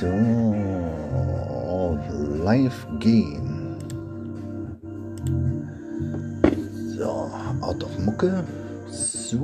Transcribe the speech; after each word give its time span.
So, 0.00 0.10
live 2.42 2.86
gehen. 2.98 3.78
So, 6.96 7.30
out 7.60 7.84
of 7.84 7.98
Mucke. 8.00 8.44
So, 8.88 9.38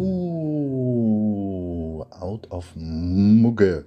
out 2.11 2.51
of 2.51 2.67
Mucke. 2.75 3.85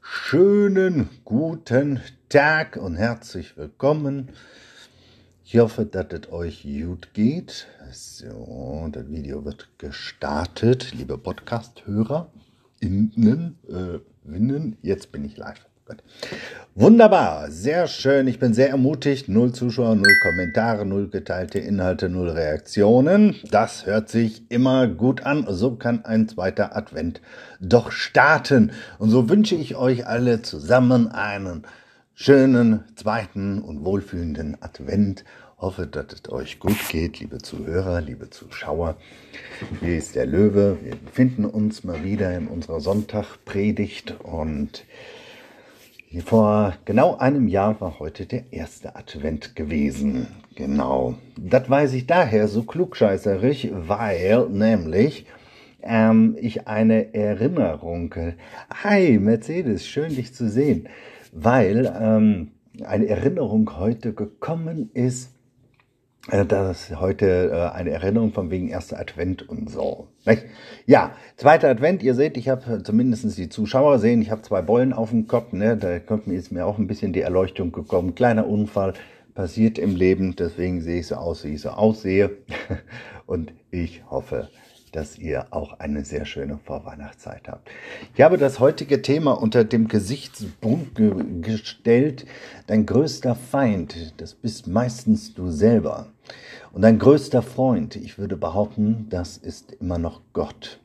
Schönen 0.00 1.08
guten 1.24 2.00
Tag 2.28 2.76
und 2.76 2.94
herzlich 2.94 3.56
willkommen. 3.56 4.28
Ich 5.44 5.58
hoffe, 5.58 5.84
dass 5.84 6.06
es 6.12 6.30
euch 6.30 6.62
gut 6.62 7.12
geht. 7.12 7.66
So, 7.90 8.88
das 8.92 9.08
Video 9.08 9.44
wird 9.44 9.68
gestartet, 9.78 10.94
liebe 10.94 11.18
Podcast-Hörer. 11.18 12.30
Innen, 12.78 13.58
äh, 13.68 13.98
Winnen. 14.22 14.76
Jetzt 14.82 15.10
bin 15.10 15.24
ich 15.24 15.36
live. 15.36 15.67
Wunderbar, 16.74 17.50
sehr 17.50 17.88
schön. 17.88 18.28
Ich 18.28 18.38
bin 18.38 18.54
sehr 18.54 18.68
ermutigt. 18.68 19.28
Null 19.28 19.52
Zuschauer, 19.52 19.96
null 19.96 20.14
Kommentare, 20.22 20.86
null 20.86 21.08
geteilte 21.08 21.58
Inhalte, 21.58 22.08
null 22.08 22.30
Reaktionen. 22.30 23.34
Das 23.50 23.84
hört 23.84 24.08
sich 24.08 24.42
immer 24.48 24.86
gut 24.86 25.24
an. 25.24 25.44
So 25.48 25.74
kann 25.74 26.04
ein 26.04 26.28
zweiter 26.28 26.76
Advent 26.76 27.20
doch 27.60 27.90
starten. 27.90 28.70
Und 28.98 29.10
so 29.10 29.28
wünsche 29.28 29.56
ich 29.56 29.74
euch 29.74 30.06
alle 30.06 30.42
zusammen 30.42 31.08
einen 31.08 31.64
schönen 32.14 32.84
zweiten 32.94 33.60
und 33.60 33.84
wohlfühlenden 33.84 34.56
Advent 34.60 35.24
hoffe, 35.58 35.86
dass 35.86 36.06
es 36.12 36.30
euch 36.30 36.60
gut 36.60 36.88
geht, 36.88 37.18
liebe 37.18 37.38
Zuhörer, 37.38 38.00
liebe 38.00 38.30
Zuschauer. 38.30 38.96
Hier 39.80 39.98
ist 39.98 40.14
der 40.14 40.26
Löwe. 40.26 40.78
Wir 40.82 40.94
befinden 40.94 41.44
uns 41.44 41.82
mal 41.84 42.04
wieder 42.04 42.36
in 42.36 42.46
unserer 42.46 42.80
Sonntagpredigt 42.80 44.14
und 44.22 44.84
vor 46.24 46.74
genau 46.86 47.16
einem 47.18 47.48
Jahr 47.48 47.80
war 47.80 47.98
heute 47.98 48.24
der 48.24 48.52
erste 48.52 48.96
Advent 48.96 49.54
gewesen. 49.54 50.26
Genau. 50.54 51.14
Das 51.36 51.68
weiß 51.68 51.92
ich 51.92 52.06
daher 52.06 52.48
so 52.48 52.62
klugscheißerig, 52.62 53.70
weil 53.74 54.48
nämlich 54.48 55.26
ähm, 55.82 56.36
ich 56.40 56.66
eine 56.66 57.14
Erinnerung. 57.14 58.14
Hi, 58.82 59.18
Mercedes, 59.18 59.86
schön 59.86 60.14
dich 60.14 60.32
zu 60.32 60.48
sehen. 60.48 60.88
Weil 61.32 61.94
ähm, 62.00 62.52
eine 62.84 63.06
Erinnerung 63.06 63.78
heute 63.78 64.14
gekommen 64.14 64.90
ist 64.94 65.37
das 66.30 66.90
ist 66.90 67.00
heute 67.00 67.50
äh, 67.50 67.76
eine 67.76 67.90
Erinnerung 67.90 68.32
von 68.32 68.50
wegen 68.50 68.68
erster 68.68 68.98
Advent 69.00 69.48
und 69.48 69.70
so. 69.70 70.08
Ja, 70.84 71.12
zweiter 71.36 71.70
Advent, 71.70 72.02
ihr 72.02 72.14
seht, 72.14 72.36
ich 72.36 72.50
habe 72.50 72.82
zumindest 72.82 73.38
die 73.38 73.48
Zuschauer 73.48 73.98
sehen, 73.98 74.20
ich 74.20 74.30
habe 74.30 74.42
zwei 74.42 74.60
Bollen 74.60 74.92
auf 74.92 75.10
dem 75.10 75.26
Kopf, 75.26 75.52
ne? 75.52 75.76
da 75.76 75.98
kommt 75.98 76.26
mir 76.26 76.42
mir 76.50 76.66
auch 76.66 76.78
ein 76.78 76.86
bisschen 76.86 77.14
die 77.14 77.22
Erleuchtung 77.22 77.72
gekommen. 77.72 78.14
Kleiner 78.14 78.46
Unfall 78.46 78.92
passiert 79.34 79.78
im 79.78 79.96
Leben, 79.96 80.36
deswegen 80.36 80.82
sehe 80.82 81.00
ich 81.00 81.06
so 81.06 81.14
aus, 81.14 81.44
wie 81.44 81.54
ich 81.54 81.62
so 81.62 81.70
aussehe. 81.70 82.30
Und 83.26 83.52
ich 83.70 84.02
hoffe, 84.10 84.48
dass 84.92 85.18
ihr 85.18 85.46
auch 85.50 85.78
eine 85.78 86.04
sehr 86.04 86.24
schöne 86.24 86.58
Vorweihnachtszeit 86.58 87.48
habt. 87.48 87.70
Ich 88.14 88.20
habe 88.20 88.36
das 88.36 88.60
heutige 88.60 89.00
Thema 89.00 89.32
unter 89.32 89.64
dem 89.64 89.88
Gesichtspunkt 89.88 90.94
ge 90.94 91.12
gestellt, 91.40 92.26
dein 92.66 92.84
größter 92.84 93.34
Feind, 93.34 94.14
das 94.20 94.34
bist 94.34 94.66
meistens 94.66 95.34
du 95.34 95.50
selber. 95.50 96.08
Und 96.72 96.82
dein 96.82 96.98
größter 96.98 97.42
Freund, 97.42 97.96
ich 97.96 98.18
würde 98.18 98.36
behaupten, 98.36 99.06
das 99.10 99.36
ist 99.36 99.72
immer 99.72 99.98
noch 99.98 100.20
Gott. 100.32 100.80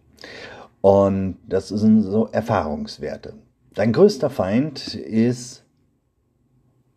Und 0.82 1.38
das 1.48 1.70
sind 1.70 2.02
so 2.02 2.28
Erfahrungswerte. 2.32 3.36
Dein 3.74 3.94
größter 3.94 4.30
Feind 4.30 4.96
ist 4.96 5.64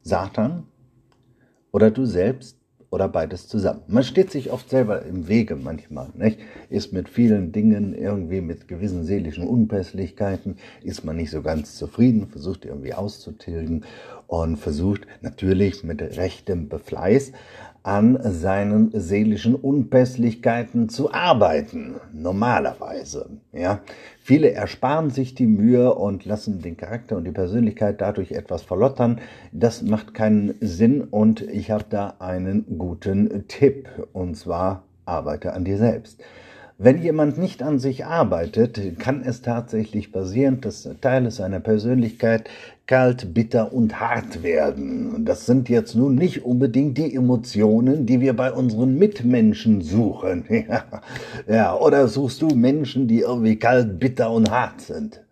Satan 0.03 0.65
oder 1.73 1.91
du 1.91 2.05
selbst 2.05 2.57
oder 2.91 3.09
beides 3.09 3.49
zusammen. 3.49 3.83
Man 3.89 4.05
steht 4.05 4.31
sich 4.31 4.51
oft 4.51 4.71
selber 4.71 5.03
im 5.03 5.29
Wege 5.29 5.57
manchmal, 5.57 6.09
nicht? 6.15 6.39
Ist 6.71 6.93
mit 6.93 7.09
vielen 7.09 7.53
Dingen 7.53 7.95
irgendwie 7.95 8.41
mit 8.41 8.69
gewissen 8.69 9.05
seelischen 9.05 9.47
Unpässlichkeiten, 9.47 10.57
ist 10.83 11.05
man 11.05 11.17
nicht 11.17 11.31
so 11.31 11.43
ganz 11.43 11.77
zufrieden, 11.77 12.29
versucht 12.29 12.65
irgendwie 12.65 12.95
auszutilgen 12.95 13.85
und 14.27 14.57
versucht 14.57 15.07
natürlich 15.21 15.85
mit 15.85 16.01
rechtem 16.01 16.69
Befleiß 16.69 17.33
an 17.87 18.19
seinen 18.21 18.91
seelischen 18.93 19.55
Unpässlichkeiten 19.55 20.89
zu 20.89 21.13
arbeiten. 21.13 21.95
Normalerweise, 22.13 23.31
ja. 23.53 23.81
Viele 24.21 24.51
ersparen 24.51 25.11
sich 25.11 25.37
die 25.37 25.47
Mühe 25.47 25.95
und 25.95 26.25
lassen 26.25 26.61
den 26.61 26.77
Charakter 26.77 27.17
und 27.17 27.23
die 27.25 27.31
Persönlichkeit 27.31 28.01
dadurch 28.01 28.33
etwas 28.33 28.63
verlottern. 28.63 29.21
Das 29.53 29.83
macht 29.83 30.15
keinen 30.15 30.57
Sinn 30.61 31.03
und 31.03 31.43
ich 31.43 31.71
habe 31.71 31.85
da 31.89 32.15
einen 32.19 32.77
guten 32.77 33.47
Tipp 33.47 33.89
und 34.13 34.37
zwar 34.37 34.83
arbeite 35.05 35.53
an 35.53 35.65
dir 35.65 35.79
selbst. 35.79 36.21
Wenn 36.79 37.03
jemand 37.03 37.39
nicht 37.39 37.63
an 37.63 37.79
sich 37.79 38.05
arbeitet, 38.05 38.99
kann 38.99 39.23
es 39.25 39.41
tatsächlich 39.41 40.13
passieren, 40.13 40.61
dass 40.61 40.87
Teile 41.01 41.31
seiner 41.31 41.59
Persönlichkeit 41.59 42.51
kalt, 42.87 43.33
bitter 43.33 43.73
und 43.73 43.99
hart 43.99 44.43
werden. 44.43 45.25
Das 45.25 45.47
sind 45.47 45.71
jetzt 45.71 45.95
nun 45.95 46.17
nicht 46.17 46.45
unbedingt 46.45 46.99
die 46.99 47.15
Emotionen, 47.15 48.05
die 48.05 48.21
wir 48.21 48.37
bei 48.37 48.53
unseren 48.53 48.99
Mitmenschen 48.99 49.81
suchen. 49.81 50.45
ja, 51.49 51.75
oder 51.75 52.09
suchst 52.09 52.43
du 52.43 52.49
Menschen, 52.49 53.09
die 53.09 53.21
irgendwie 53.21 53.57
kalt, 53.57 53.99
bitter 53.99 54.31
und 54.31 54.51
hart 54.51 54.83
sind? 54.83 55.23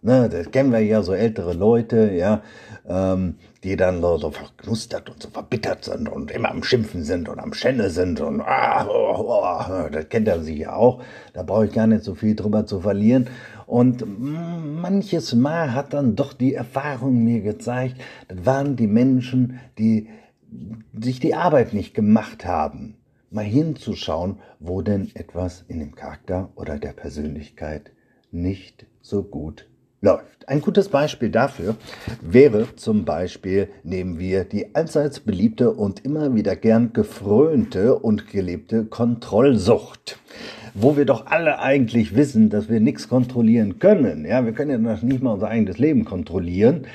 Ne, 0.00 0.30
das 0.30 0.50
kennen 0.50 0.72
wir 0.72 0.80
ja 0.80 1.02
so 1.02 1.12
ältere 1.12 1.52
Leute, 1.52 2.12
ja, 2.14 2.40
ähm, 2.88 3.34
die 3.66 3.74
dann 3.74 4.00
so 4.00 4.30
verknustert 4.30 5.10
und 5.10 5.20
so 5.20 5.28
verbittert 5.28 5.84
sind 5.84 6.08
und 6.08 6.30
immer 6.30 6.52
am 6.52 6.62
Schimpfen 6.62 7.02
sind 7.02 7.28
und 7.28 7.40
am 7.40 7.52
Schenne 7.52 7.90
sind 7.90 8.20
und 8.20 8.40
ah, 8.40 8.86
oh, 8.88 9.24
oh, 9.26 9.88
das 9.90 10.08
kennt 10.08 10.28
er 10.28 10.40
sich 10.40 10.58
ja 10.58 10.76
auch. 10.76 11.02
Da 11.32 11.42
brauche 11.42 11.66
ich 11.66 11.72
gar 11.72 11.88
nicht 11.88 12.04
so 12.04 12.14
viel 12.14 12.36
drüber 12.36 12.64
zu 12.64 12.80
verlieren. 12.80 13.26
Und 13.66 14.04
manches 14.06 15.34
Mal 15.34 15.74
hat 15.74 15.94
dann 15.94 16.14
doch 16.14 16.32
die 16.32 16.54
Erfahrung 16.54 17.24
mir 17.24 17.40
gezeigt, 17.40 18.00
das 18.28 18.46
waren 18.46 18.76
die 18.76 18.86
Menschen, 18.86 19.58
die 19.78 20.10
sich 20.96 21.18
die 21.18 21.34
Arbeit 21.34 21.74
nicht 21.74 21.92
gemacht 21.92 22.46
haben, 22.46 22.94
mal 23.32 23.44
hinzuschauen, 23.44 24.38
wo 24.60 24.80
denn 24.80 25.10
etwas 25.14 25.64
in 25.66 25.80
dem 25.80 25.96
Charakter 25.96 26.50
oder 26.54 26.78
der 26.78 26.92
Persönlichkeit 26.92 27.90
nicht 28.30 28.86
so 29.00 29.24
gut 29.24 29.68
läuft. 30.00 30.48
Ein 30.48 30.60
gutes 30.60 30.88
Beispiel 30.88 31.30
dafür 31.30 31.76
wäre 32.20 32.68
zum 32.76 33.04
Beispiel, 33.04 33.68
nehmen 33.82 34.18
wir 34.18 34.44
die 34.44 34.74
allseits 34.74 35.20
beliebte 35.20 35.72
und 35.72 36.04
immer 36.04 36.34
wieder 36.34 36.54
gern 36.54 36.92
gefrönte 36.92 37.96
und 37.98 38.28
gelebte 38.28 38.84
Kontrollsucht. 38.84 40.18
Wo 40.74 40.96
wir 40.96 41.06
doch 41.06 41.26
alle 41.26 41.58
eigentlich 41.58 42.14
wissen, 42.14 42.50
dass 42.50 42.68
wir 42.68 42.80
nichts 42.80 43.08
kontrollieren 43.08 43.78
können. 43.78 44.24
Ja, 44.26 44.44
wir 44.44 44.52
können 44.52 44.84
ja 44.84 44.98
nicht 45.02 45.22
mal 45.22 45.32
unser 45.32 45.48
eigenes 45.48 45.78
Leben 45.78 46.04
kontrollieren. 46.04 46.86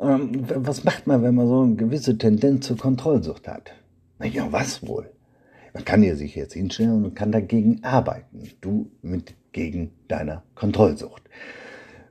Ähm, 0.00 0.44
was 0.54 0.84
macht 0.84 1.06
man, 1.06 1.22
wenn 1.22 1.34
man 1.34 1.46
so 1.46 1.62
eine 1.62 1.76
gewisse 1.76 2.18
Tendenz 2.18 2.66
zur 2.66 2.76
Kontrollsucht 2.76 3.46
hat? 3.46 3.72
Na 4.18 4.26
ja, 4.26 4.50
was 4.50 4.86
wohl? 4.86 5.08
Man 5.72 5.84
kann 5.84 6.02
ja 6.02 6.16
sich 6.16 6.34
jetzt 6.34 6.54
hinstellen 6.54 7.04
und 7.04 7.14
kann 7.14 7.32
dagegen 7.32 7.82
arbeiten. 7.82 8.50
Du 8.60 8.90
mit 9.02 9.34
gegen 9.52 9.92
deiner 10.08 10.42
Kontrollsucht. 10.54 11.22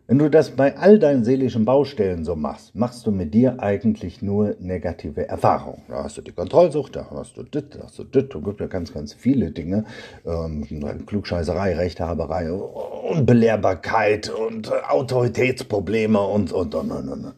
Wenn 0.10 0.18
du 0.18 0.28
das 0.28 0.50
bei 0.50 0.76
all 0.76 0.98
deinen 0.98 1.24
seelischen 1.24 1.66
Baustellen 1.66 2.26
so 2.26 2.36
machst, 2.36 2.74
machst 2.74 3.06
du 3.06 3.12
mit 3.12 3.32
dir 3.32 3.62
eigentlich 3.62 4.24
nur 4.24 4.56
negative 4.60 5.28
Erfahrungen. 5.30 5.84
Da 5.88 6.06
hast 6.06 6.18
du 6.18 6.24
die 6.24 6.32
Kontrollsucht, 6.32 6.96
da 6.96 7.08
hast 7.12 7.38
du 7.38 7.44
das, 7.44 7.70
da 7.70 7.84
hast 7.84 8.00
du 8.00 8.06
das, 8.06 8.24
da 8.28 8.40
gibt 8.40 8.60
ja 8.60 8.66
ganz, 8.66 8.92
ganz 8.92 9.14
viele 9.14 9.52
Dinge. 9.52 9.86
Ähm, 10.26 10.66
Klugscheißerei, 11.06 11.76
Rechthaberei, 11.76 12.52
Unbelehrbarkeit 12.52 14.32
und 14.32 14.72
Autoritätsprobleme 14.90 16.20
und, 16.20 16.54
und, 16.54 16.74
und, 16.74 16.90
und, 16.90 17.10
und. 17.10 17.34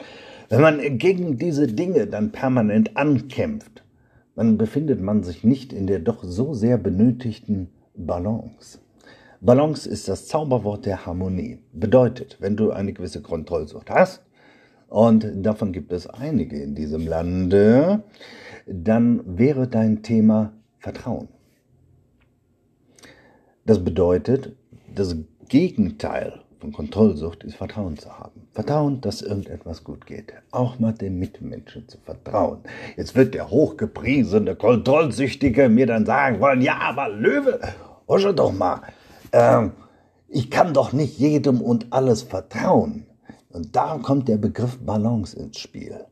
Wenn 0.47 0.61
man 0.61 0.97
gegen 0.97 1.37
diese 1.37 1.67
Dinge 1.67 2.07
dann 2.07 2.31
permanent 2.31 2.95
ankämpft, 2.95 3.83
dann 4.37 4.57
befindet 4.57 5.01
man 5.01 5.23
sich 5.23 5.43
nicht 5.43 5.73
in 5.73 5.87
der 5.87 5.99
doch 5.99 6.23
so 6.23 6.53
sehr 6.53 6.77
benötigten 6.77 7.67
Balance. 7.97 8.79
Balance 9.43 9.89
ist 9.89 10.07
das 10.07 10.27
Zauberwort 10.27 10.85
der 10.85 11.07
Harmonie. 11.07 11.57
Bedeutet, 11.73 12.37
wenn 12.39 12.55
du 12.55 12.69
eine 12.69 12.93
gewisse 12.93 13.23
Kontrollsucht 13.23 13.89
hast, 13.89 14.21
und 14.87 15.25
davon 15.43 15.71
gibt 15.71 15.91
es 15.93 16.05
einige 16.05 16.61
in 16.61 16.75
diesem 16.75 17.07
Lande, 17.07 18.03
dann 18.67 19.23
wäre 19.25 19.67
dein 19.67 20.03
Thema 20.03 20.53
Vertrauen. 20.77 21.27
Das 23.65 23.83
bedeutet, 23.83 24.55
das 24.93 25.15
Gegenteil 25.49 26.41
von 26.59 26.71
Kontrollsucht 26.71 27.43
ist 27.43 27.55
Vertrauen 27.55 27.97
zu 27.97 28.19
haben. 28.19 28.47
Vertrauen, 28.53 29.01
dass 29.01 29.23
irgendetwas 29.23 29.83
gut 29.83 30.05
geht. 30.05 30.33
Auch 30.51 30.77
mal 30.77 30.93
den 30.93 31.17
Mitmenschen 31.17 31.87
zu 31.87 31.97
vertrauen. 31.97 32.59
Jetzt 32.95 33.15
wird 33.15 33.33
der 33.33 33.49
hochgepriesene 33.49 34.55
Kontrollsüchtige 34.55 35.67
mir 35.67 35.87
dann 35.87 36.05
sagen 36.05 36.39
wollen, 36.39 36.61
ja, 36.61 36.77
aber 36.77 37.09
Löwe, 37.09 37.59
husche 38.07 38.35
doch 38.35 38.51
mal, 38.51 38.81
ähm, 39.31 39.73
ich 40.27 40.49
kann 40.49 40.73
doch 40.73 40.93
nicht 40.93 41.19
jedem 41.19 41.61
und 41.61 41.87
alles 41.91 42.21
vertrauen. 42.21 43.05
Und 43.49 43.75
da 43.75 43.97
kommt 43.97 44.27
der 44.29 44.37
Begriff 44.37 44.77
Balance 44.79 45.37
ins 45.37 45.59
Spiel. 45.59 46.05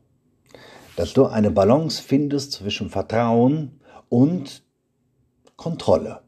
Dass 0.96 1.14
du 1.14 1.26
eine 1.26 1.50
Balance 1.50 2.02
findest 2.02 2.52
zwischen 2.52 2.90
Vertrauen 2.90 3.80
und 4.08 4.62
Kontrolle. 5.56 6.20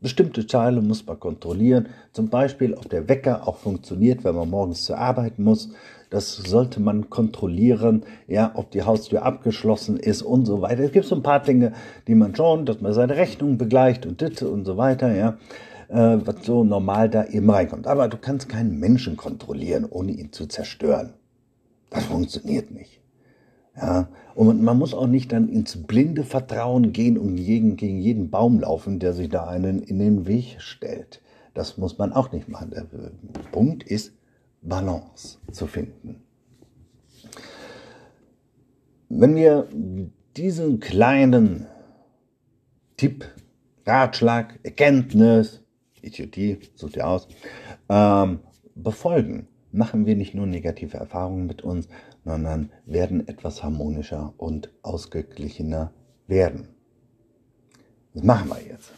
Bestimmte 0.00 0.46
Teile 0.46 0.82
muss 0.82 1.06
man 1.06 1.18
kontrollieren, 1.18 1.88
zum 2.12 2.28
Beispiel, 2.28 2.74
ob 2.74 2.90
der 2.90 3.08
Wecker 3.08 3.48
auch 3.48 3.56
funktioniert, 3.56 4.22
wenn 4.22 4.34
man 4.34 4.50
morgens 4.50 4.84
zur 4.84 4.98
Arbeit 4.98 5.38
muss. 5.38 5.70
Das 6.10 6.36
sollte 6.36 6.78
man 6.78 7.08
kontrollieren, 7.08 8.04
ja, 8.26 8.52
ob 8.54 8.70
die 8.70 8.82
Haustür 8.82 9.22
abgeschlossen 9.22 9.96
ist 9.96 10.20
und 10.20 10.44
so 10.44 10.60
weiter. 10.60 10.82
Es 10.84 10.92
gibt 10.92 11.06
so 11.06 11.14
ein 11.14 11.22
paar 11.22 11.42
Dinge, 11.42 11.72
die 12.06 12.14
man 12.14 12.36
schon, 12.36 12.66
dass 12.66 12.82
man 12.82 12.92
seine 12.92 13.16
Rechnung 13.16 13.56
begleicht 13.56 14.04
und 14.04 14.20
dit 14.20 14.42
und 14.42 14.66
so 14.66 14.76
weiter, 14.76 15.14
ja, 15.14 15.38
äh, 15.88 16.18
was 16.24 16.44
so 16.44 16.64
normal 16.64 17.08
da 17.08 17.24
eben 17.26 17.50
reinkommt. 17.50 17.86
Aber 17.86 18.08
du 18.08 18.16
kannst 18.16 18.48
keinen 18.48 18.78
Menschen 18.78 19.16
kontrollieren, 19.16 19.84
ohne 19.88 20.12
ihn 20.12 20.32
zu 20.32 20.46
zerstören. 20.46 21.14
Das 21.90 22.04
funktioniert 22.04 22.70
nicht. 22.70 23.00
Ja, 23.76 24.08
und 24.34 24.62
man 24.62 24.78
muss 24.78 24.94
auch 24.94 25.06
nicht 25.06 25.32
dann 25.32 25.48
ins 25.48 25.84
blinde 25.84 26.22
Vertrauen 26.22 26.92
gehen 26.92 27.18
und 27.18 27.36
gegen, 27.36 27.76
gegen 27.76 27.98
jeden 27.98 28.30
Baum 28.30 28.60
laufen, 28.60 29.00
der 29.00 29.12
sich 29.14 29.28
da 29.28 29.46
einen 29.46 29.82
in 29.82 29.98
den 29.98 30.26
Weg 30.26 30.56
stellt. 30.58 31.20
Das 31.54 31.76
muss 31.76 31.98
man 31.98 32.12
auch 32.12 32.32
nicht 32.32 32.48
machen. 32.48 32.70
Der 32.70 32.86
Punkt 33.52 33.82
ist, 33.82 34.12
Balance 34.62 35.38
zu 35.52 35.66
finden. 35.66 36.22
Wenn 39.08 39.36
wir 39.36 39.68
diesen 40.36 40.80
kleinen 40.80 41.66
Tipp, 42.96 43.24
Ratschlag, 43.86 44.58
Erkenntnis, 44.62 45.63
Idiotie, 46.04 46.58
sucht 46.74 46.96
ihr 46.96 47.06
aus, 47.06 47.28
ähm, 47.88 48.40
befolgen, 48.74 49.48
machen 49.72 50.06
wir 50.06 50.16
nicht 50.16 50.34
nur 50.34 50.46
negative 50.46 50.96
Erfahrungen 50.96 51.46
mit 51.46 51.62
uns, 51.62 51.88
sondern 52.24 52.70
werden 52.86 53.26
etwas 53.28 53.62
harmonischer 53.62 54.32
und 54.36 54.70
ausgeglichener 54.82 55.92
werden. 56.26 56.68
Das 58.14 58.22
machen 58.22 58.48
wir 58.48 58.62
jetzt. 58.62 58.92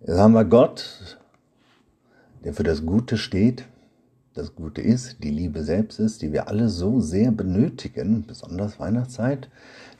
Jetzt 0.00 0.18
haben 0.18 0.34
wir 0.34 0.44
Gott, 0.44 1.18
der 2.44 2.52
für 2.52 2.62
das 2.62 2.84
Gute 2.84 3.16
steht, 3.16 3.64
das 4.34 4.54
Gute 4.54 4.82
ist, 4.82 5.24
die 5.24 5.30
Liebe 5.30 5.64
selbst 5.64 5.98
ist, 5.98 6.22
die 6.22 6.32
wir 6.32 6.46
alle 6.46 6.68
so 6.68 7.00
sehr 7.00 7.32
benötigen, 7.32 8.24
besonders 8.24 8.78
Weihnachtszeit. 8.78 9.48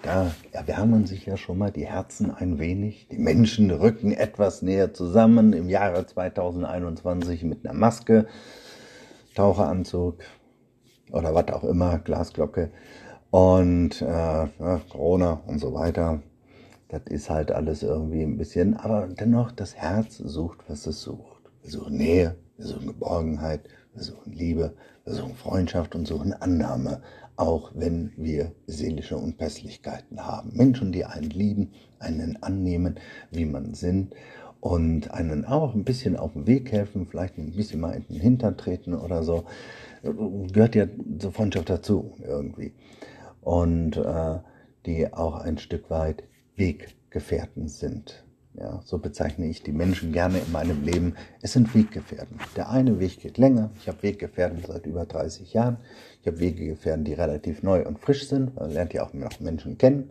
Da 0.03 0.31
erwärmen 0.53 1.07
sich 1.07 1.27
ja 1.27 1.37
schon 1.37 1.59
mal 1.59 1.73
die 1.73 1.87
Herzen 1.87 2.31
ein 2.31 2.59
wenig. 2.59 3.09
Die 3.11 3.19
Menschen 3.19 3.71
rücken 3.71 4.13
etwas 4.13 4.63
näher 4.63 4.95
zusammen 4.95 5.53
im 5.53 5.69
Jahre 5.69 6.07
2021 6.07 7.43
mit 7.43 7.65
einer 7.65 7.75
Maske, 7.75 8.27
Taucheranzug, 9.35 10.19
oder 11.13 11.35
was 11.35 11.49
auch 11.49 11.65
immer, 11.65 11.99
Glasglocke 11.99 12.71
und 13.31 14.01
äh, 14.03 14.05
ja, 14.05 14.81
Corona 14.91 15.41
und 15.47 15.59
so 15.59 15.75
weiter. 15.75 16.23
Das 16.89 17.03
ist 17.07 17.29
halt 17.29 17.53
alles 17.53 17.83
irgendwie 17.83 18.23
ein 18.23 18.39
bisschen, 18.39 18.77
aber 18.77 19.09
dennoch, 19.09 19.53
das 19.53 19.77
Herz 19.77 20.17
sucht, 20.17 20.59
was 20.69 20.87
es 20.87 21.03
sucht. 21.03 21.43
Wir 21.63 21.71
suchen 21.71 21.97
Nähe, 21.97 22.37
wir 22.57 22.67
suchen 22.67 22.87
Geborgenheit, 22.87 23.69
wir 23.95 24.03
suchen 24.03 24.33
Liebe, 24.33 24.75
wir 25.05 25.13
suchen 25.13 25.35
Freundschaft 25.35 25.95
und 25.95 26.07
suchen 26.07 26.33
Annahme, 26.33 27.03
auch 27.39 27.73
wenn 27.75 28.13
wir 28.17 28.53
seelische 28.67 29.17
Unpässlichkeiten 29.17 30.27
haben. 30.27 30.51
Menschen, 30.55 30.93
die 30.93 31.05
einen 31.05 31.31
lieben, 31.31 31.73
einen 31.99 32.43
annehmen, 32.43 32.97
wie 33.31 33.45
man 33.45 33.75
sind 33.75 34.15
und 34.61 35.11
einen 35.13 35.45
auch 35.45 35.75
ein 35.75 35.85
bisschen 35.85 36.17
auf 36.17 36.33
den 36.33 36.47
Weg 36.47 36.73
helfen, 36.73 37.07
vielleicht 37.07 37.39
ein 37.39 37.53
bisschen 37.53 37.81
mal 37.81 37.95
in 37.95 38.05
den 38.09 38.21
Hintern 38.21 38.57
treten 38.57 38.95
oder 38.95 39.23
so 39.23 39.45
gehört 40.03 40.75
ja 40.75 40.87
zur 41.19 41.33
Freundschaft 41.33 41.71
dazu 41.71 42.13
irgendwie. 42.23 42.73
Und 43.41 43.97
äh, 43.97 44.39
die 44.87 45.13
auch 45.13 45.37
ein 45.37 45.59
Stück 45.59 45.91
weit 45.91 46.25
Weggefährten 46.57 47.69
sind. 47.69 48.25
Ja, 48.61 48.81
so 48.85 48.99
bezeichne 48.99 49.47
ich 49.47 49.63
die 49.63 49.73
Menschen 49.73 50.13
gerne 50.13 50.39
in 50.39 50.51
meinem 50.51 50.83
Leben. 50.83 51.15
Es 51.43 51.53
sind 51.53 51.75
Weggefährten. 51.75 52.39
Der 52.57 52.71
eine 52.71 52.99
Weg 52.99 53.21
geht 53.21 53.39
länger. 53.39 53.71
Ich 53.79 53.87
habe 53.87 54.03
Weggefährten 54.03 54.65
seit 54.67 54.85
über 54.85 55.05
30 55.05 55.53
Jahren. 55.53 55.77
Ich 56.21 56.27
habe 56.27 56.41
Weggefährten, 56.41 57.05
die 57.05 57.13
relativ 57.13 57.63
neu 57.63 57.87
und 57.87 58.01
frisch 58.01 58.29
sind. 58.29 58.57
Man 58.57 58.73
lernt 58.73 58.93
ja 58.95 59.07
auch 59.07 59.13
noch 59.15 59.39
Menschen 59.39 59.79
kennen. 59.79 60.11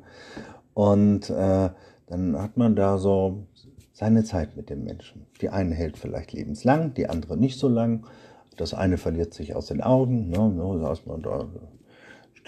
Und 0.74 1.30
äh, 1.30 1.70
dann 2.06 2.42
hat 2.42 2.56
man 2.56 2.76
da 2.76 2.98
so 2.98 3.48
seine 3.92 4.24
Zeit 4.24 4.56
mit 4.56 4.70
den 4.70 4.84
Menschen. 4.86 5.26
Die 5.42 5.50
eine 5.50 5.76
hält 5.76 5.98
vielleicht 5.98 6.32
lebenslang, 6.32 6.94
die 6.94 7.10
andere 7.10 7.36
nicht 7.36 7.60
so 7.60 7.68
lang. 7.68 8.06
Das 8.56 8.74
eine 8.74 8.98
verliert 8.98 9.34
sich 9.34 9.56
aus 9.56 9.68
den 9.68 9.82
Augen. 9.82 10.30
Ne, 10.30 10.50
ne, 10.50 10.80
da 10.82 10.94
ist 10.94 11.06
man 11.06 11.22
da. 11.22 11.48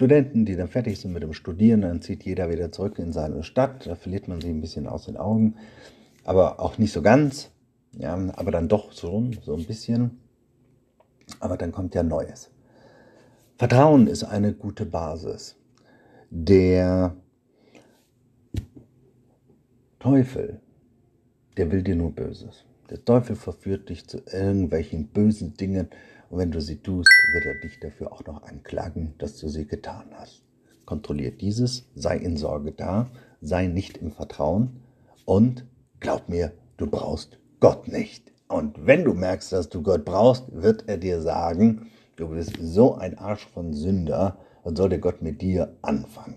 Studenten, 0.00 0.46
die 0.46 0.56
dann 0.56 0.68
fertig 0.68 0.98
sind 0.98 1.12
mit 1.12 1.22
dem 1.22 1.34
Studieren, 1.34 1.82
dann 1.82 2.00
zieht 2.00 2.24
jeder 2.24 2.48
wieder 2.48 2.72
zurück 2.72 2.98
in 2.98 3.12
seine 3.12 3.42
Stadt. 3.42 3.86
Da 3.86 3.96
verliert 3.96 4.28
man 4.28 4.40
sie 4.40 4.48
ein 4.48 4.62
bisschen 4.62 4.86
aus 4.86 5.04
den 5.04 5.18
Augen. 5.18 5.56
Aber 6.24 6.58
auch 6.58 6.78
nicht 6.78 6.90
so 6.90 7.02
ganz. 7.02 7.50
Ja, 7.92 8.14
aber 8.36 8.50
dann 8.50 8.66
doch 8.66 8.92
so, 8.92 9.30
so 9.42 9.54
ein 9.54 9.66
bisschen. 9.66 10.18
Aber 11.38 11.58
dann 11.58 11.70
kommt 11.70 11.94
ja 11.94 12.02
Neues. 12.02 12.50
Vertrauen 13.58 14.06
ist 14.06 14.24
eine 14.24 14.54
gute 14.54 14.86
Basis. 14.86 15.56
Der 16.30 17.14
Teufel, 19.98 20.60
der 21.58 21.70
will 21.70 21.82
dir 21.82 21.94
nur 21.94 22.12
Böses. 22.12 22.64
Der 22.88 23.04
Teufel 23.04 23.36
verführt 23.36 23.90
dich 23.90 24.08
zu 24.08 24.22
irgendwelchen 24.32 25.08
bösen 25.08 25.58
Dingen 25.58 25.90
und 26.30 26.38
wenn 26.38 26.52
du 26.52 26.60
sie 26.60 26.76
tust, 26.76 27.10
wird 27.32 27.44
er 27.44 27.54
dich 27.56 27.80
dafür 27.80 28.12
auch 28.12 28.24
noch 28.24 28.44
anklagen, 28.44 29.14
dass 29.18 29.38
du 29.38 29.48
sie 29.48 29.66
getan 29.66 30.06
hast. 30.14 30.42
Kontrolliert 30.86 31.40
dieses, 31.40 31.84
sei 31.94 32.16
in 32.16 32.36
Sorge 32.36 32.72
da, 32.72 33.10
sei 33.40 33.66
nicht 33.66 33.98
im 33.98 34.12
Vertrauen 34.12 34.80
und 35.24 35.64
glaub 35.98 36.28
mir, 36.28 36.52
du 36.76 36.86
brauchst 36.86 37.38
Gott 37.58 37.88
nicht. 37.88 38.32
Und 38.48 38.86
wenn 38.86 39.04
du 39.04 39.12
merkst, 39.12 39.52
dass 39.52 39.68
du 39.68 39.82
Gott 39.82 40.04
brauchst, 40.04 40.44
wird 40.52 40.88
er 40.88 40.98
dir 40.98 41.20
sagen, 41.20 41.90
du 42.16 42.28
bist 42.28 42.56
so 42.60 42.94
ein 42.94 43.18
Arsch 43.18 43.46
von 43.46 43.72
Sünder, 43.72 44.38
dann 44.64 44.76
soll 44.76 44.88
der 44.88 44.98
Gott 44.98 45.22
mit 45.22 45.42
dir 45.42 45.76
anfangen. 45.82 46.36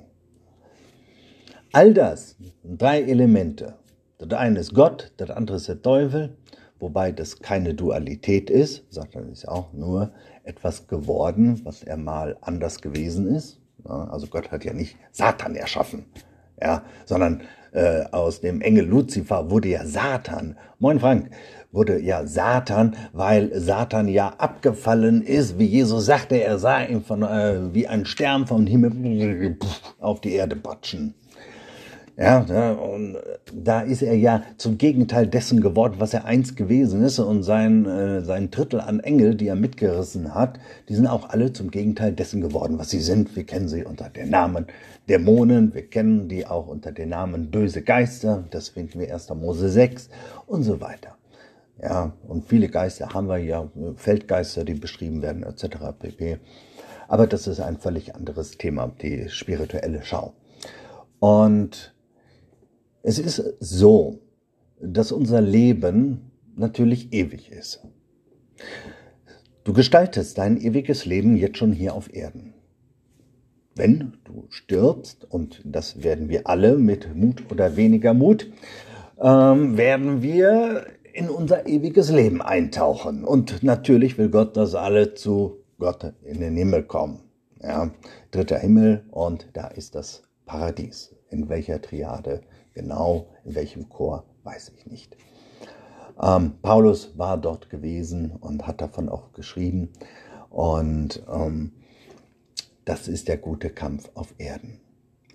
All 1.71 1.93
das, 1.93 2.35
drei 2.63 3.01
Elemente, 3.01 3.75
das 4.17 4.39
eine 4.39 4.59
ist 4.59 4.73
Gott, 4.73 5.11
das 5.17 5.29
andere 5.29 5.57
ist 5.57 5.67
der 5.67 5.81
Teufel, 5.81 6.37
wobei 6.83 7.11
das 7.11 7.39
keine 7.39 7.73
Dualität 7.73 8.49
ist. 8.49 8.83
Satan 8.89 9.31
ist 9.31 9.47
auch 9.47 9.73
nur 9.73 10.11
etwas 10.43 10.87
geworden, 10.87 11.61
was 11.63 11.81
er 11.81 11.97
mal 11.97 12.37
anders 12.41 12.81
gewesen 12.81 13.27
ist. 13.33 13.59
Also 13.85 14.27
Gott 14.27 14.51
hat 14.51 14.63
ja 14.65 14.73
nicht 14.73 14.97
Satan 15.11 15.55
erschaffen, 15.55 16.05
ja, 16.61 16.83
sondern 17.05 17.41
äh, 17.71 18.03
aus 18.11 18.41
dem 18.41 18.61
Engel 18.61 18.85
Luzifer 18.85 19.49
wurde 19.49 19.69
ja 19.69 19.85
Satan. 19.85 20.57
Moin 20.79 20.99
Frank, 20.99 21.31
wurde 21.71 21.99
ja 21.99 22.25
Satan, 22.25 22.95
weil 23.13 23.51
Satan 23.59 24.07
ja 24.07 24.29
abgefallen 24.37 25.21
ist, 25.21 25.57
wie 25.57 25.65
Jesus 25.65 26.05
sagte, 26.05 26.35
er 26.35 26.59
sah 26.59 26.83
ihn 26.83 27.03
von, 27.03 27.23
äh, 27.23 27.73
wie 27.73 27.87
ein 27.87 28.05
Stern 28.05 28.45
vom 28.45 28.67
Himmel 28.67 29.57
auf 29.99 30.21
die 30.21 30.33
Erde 30.33 30.55
batschen. 30.55 31.15
Ja, 32.15 32.45
ja, 32.47 32.73
und 32.73 33.17
da 33.51 33.81
ist 33.81 34.03
er 34.03 34.15
ja 34.15 34.43
zum 34.57 34.77
Gegenteil 34.77 35.25
dessen 35.25 35.61
geworden, 35.61 35.95
was 35.97 36.13
er 36.13 36.25
einst 36.25 36.55
gewesen 36.55 37.03
ist. 37.03 37.17
Und 37.17 37.41
sein, 37.41 37.87
äh, 37.87 38.21
sein 38.21 38.51
Drittel 38.51 38.81
an 38.81 38.99
Engel, 38.99 39.33
die 39.33 39.47
er 39.47 39.55
mitgerissen 39.55 40.35
hat, 40.35 40.59
die 40.89 40.93
sind 40.95 41.07
auch 41.07 41.29
alle 41.29 41.53
zum 41.53 41.71
Gegenteil 41.71 42.13
dessen 42.13 42.41
geworden, 42.41 42.77
was 42.77 42.91
sie 42.91 42.99
sind. 42.99 43.35
Wir 43.35 43.45
kennen 43.45 43.67
sie 43.67 43.83
unter 43.83 44.09
den 44.09 44.29
Namen 44.29 44.67
Dämonen, 45.09 45.73
wir 45.73 45.87
kennen 45.87 46.29
die 46.29 46.45
auch 46.45 46.67
unter 46.67 46.91
den 46.91 47.09
Namen 47.09 47.49
böse 47.49 47.81
Geister, 47.81 48.43
das 48.51 48.69
finden 48.69 48.99
wir 48.99 49.11
1. 49.11 49.29
Mose 49.31 49.69
6 49.69 50.09
und 50.45 50.63
so 50.63 50.79
weiter. 50.79 51.17
Ja, 51.81 52.13
und 52.27 52.47
viele 52.47 52.69
Geister 52.69 53.09
haben 53.13 53.27
wir 53.27 53.39
ja, 53.39 53.67
Feldgeister, 53.95 54.63
die 54.63 54.75
beschrieben 54.75 55.21
werden, 55.21 55.43
etc. 55.43 55.77
pp. 55.99 56.37
Aber 57.07 57.27
das 57.27 57.47
ist 57.47 57.59
ein 57.59 57.77
völlig 57.77 58.15
anderes 58.15 58.51
Thema, 58.51 58.91
die 59.01 59.27
spirituelle 59.29 60.01
Schau. 60.03 60.33
Und 61.19 61.93
es 63.03 63.19
ist 63.19 63.43
so, 63.59 64.19
dass 64.81 65.11
unser 65.11 65.41
Leben 65.41 66.31
natürlich 66.55 67.13
ewig 67.13 67.51
ist. 67.51 67.85
Du 69.63 69.73
gestaltest 69.73 70.37
dein 70.37 70.59
ewiges 70.59 71.05
Leben 71.05 71.37
jetzt 71.37 71.57
schon 71.57 71.73
hier 71.73 71.93
auf 71.93 72.13
Erden. 72.13 72.53
Wenn 73.75 74.13
du 74.23 74.45
stirbst, 74.49 75.25
und 75.29 75.61
das 75.65 76.03
werden 76.03 76.29
wir 76.29 76.47
alle 76.47 76.77
mit 76.77 77.13
Mut 77.15 77.43
oder 77.51 77.75
weniger 77.75 78.13
Mut, 78.13 78.51
ähm, 79.19 79.77
werden 79.77 80.21
wir 80.21 80.85
in 81.13 81.29
unser 81.29 81.67
ewiges 81.67 82.09
Leben 82.09 82.41
eintauchen. 82.41 83.23
Und 83.23 83.63
natürlich 83.63 84.17
will 84.17 84.29
Gott, 84.29 84.55
dass 84.57 84.75
alle 84.75 85.13
zu 85.13 85.63
Gott 85.79 86.13
in 86.23 86.39
den 86.39 86.55
Himmel 86.55 86.83
kommen. 86.83 87.19
Ja, 87.61 87.91
dritter 88.31 88.59
Himmel 88.59 89.05
und 89.11 89.47
da 89.53 89.67
ist 89.67 89.95
das 89.95 90.23
Paradies. 90.45 91.15
In 91.33 91.49
welcher 91.49 91.81
Triade 91.81 92.41
Genau 92.73 93.27
in 93.45 93.55
welchem 93.55 93.89
Chor, 93.89 94.25
weiß 94.43 94.71
ich 94.75 94.87
nicht. 94.87 95.15
Ähm, 96.21 96.53
Paulus 96.61 97.17
war 97.17 97.37
dort 97.37 97.69
gewesen 97.69 98.31
und 98.31 98.65
hat 98.65 98.81
davon 98.81 99.09
auch 99.09 99.31
geschrieben. 99.33 99.89
Und 100.49 101.23
ähm, 101.31 101.73
das 102.85 103.07
ist 103.07 103.27
der 103.27 103.37
gute 103.37 103.69
Kampf 103.69 104.09
auf 104.15 104.33
Erden. 104.37 104.79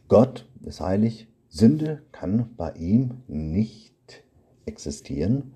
Gott 0.08 0.48
ist 0.64 0.80
heilig, 0.80 1.28
Sünde 1.48 2.02
kann 2.12 2.54
bei 2.56 2.72
ihm 2.72 3.22
nicht 3.26 4.24
existieren. 4.66 5.54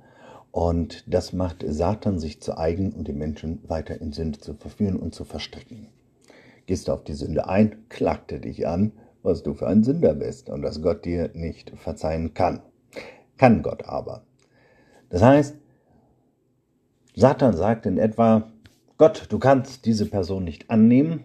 Und 0.50 1.04
das 1.12 1.32
macht 1.32 1.64
Satan 1.66 2.18
sich 2.18 2.42
zu 2.42 2.58
eigen, 2.58 2.92
um 2.92 3.04
die 3.04 3.12
Menschen 3.12 3.68
weiter 3.68 4.00
in 4.00 4.12
Sünde 4.12 4.38
zu 4.38 4.54
verführen 4.54 4.96
und 4.96 5.14
zu 5.14 5.24
verstricken. 5.24 5.88
Gehst 6.66 6.88
du 6.88 6.92
auf 6.92 7.04
die 7.04 7.14
Sünde 7.14 7.48
ein, 7.48 7.88
klagt 7.88 8.32
er 8.32 8.38
dich 8.38 8.66
an, 8.66 8.92
was 9.22 9.42
du 9.42 9.54
für 9.54 9.66
ein 9.66 9.84
Sünder 9.84 10.14
bist 10.14 10.48
und 10.48 10.62
dass 10.62 10.82
Gott 10.82 11.04
dir 11.04 11.30
nicht 11.34 11.70
verzeihen 11.76 12.34
kann. 12.34 12.62
Kann 13.38 13.62
Gott 13.62 13.84
aber. 13.84 14.24
Das 15.08 15.22
heißt, 15.22 15.56
Satan 17.14 17.56
sagt 17.56 17.86
in 17.86 17.98
etwa, 17.98 18.50
Gott, 18.98 19.26
du 19.28 19.38
kannst 19.38 19.84
diese 19.84 20.06
Person 20.06 20.44
nicht 20.44 20.70
annehmen. 20.70 21.24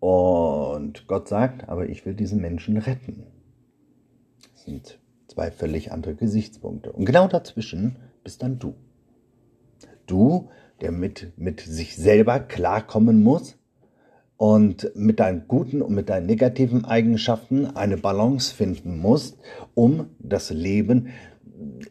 Und 0.00 1.06
Gott 1.06 1.28
sagt, 1.28 1.68
aber 1.68 1.88
ich 1.88 2.04
will 2.04 2.14
diesen 2.14 2.40
Menschen 2.40 2.76
retten. 2.76 3.26
Das 4.52 4.64
sind 4.64 4.98
zwei 5.28 5.50
völlig 5.50 5.92
andere 5.92 6.14
Gesichtspunkte. 6.14 6.92
Und 6.92 7.04
genau 7.04 7.28
dazwischen 7.28 7.96
bist 8.24 8.42
dann 8.42 8.58
du. 8.58 8.74
Du, 10.06 10.50
der 10.80 10.92
mit, 10.92 11.32
mit 11.38 11.60
sich 11.60 11.96
selber 11.96 12.40
klarkommen 12.40 13.22
muss 13.22 13.56
und 14.42 14.90
mit 14.96 15.20
deinen 15.20 15.46
guten 15.46 15.82
und 15.82 15.94
mit 15.94 16.08
deinen 16.08 16.26
negativen 16.26 16.84
Eigenschaften 16.84 17.64
eine 17.76 17.96
Balance 17.96 18.52
finden 18.52 18.98
musst, 18.98 19.38
um 19.74 20.06
das 20.18 20.50
Leben 20.50 21.10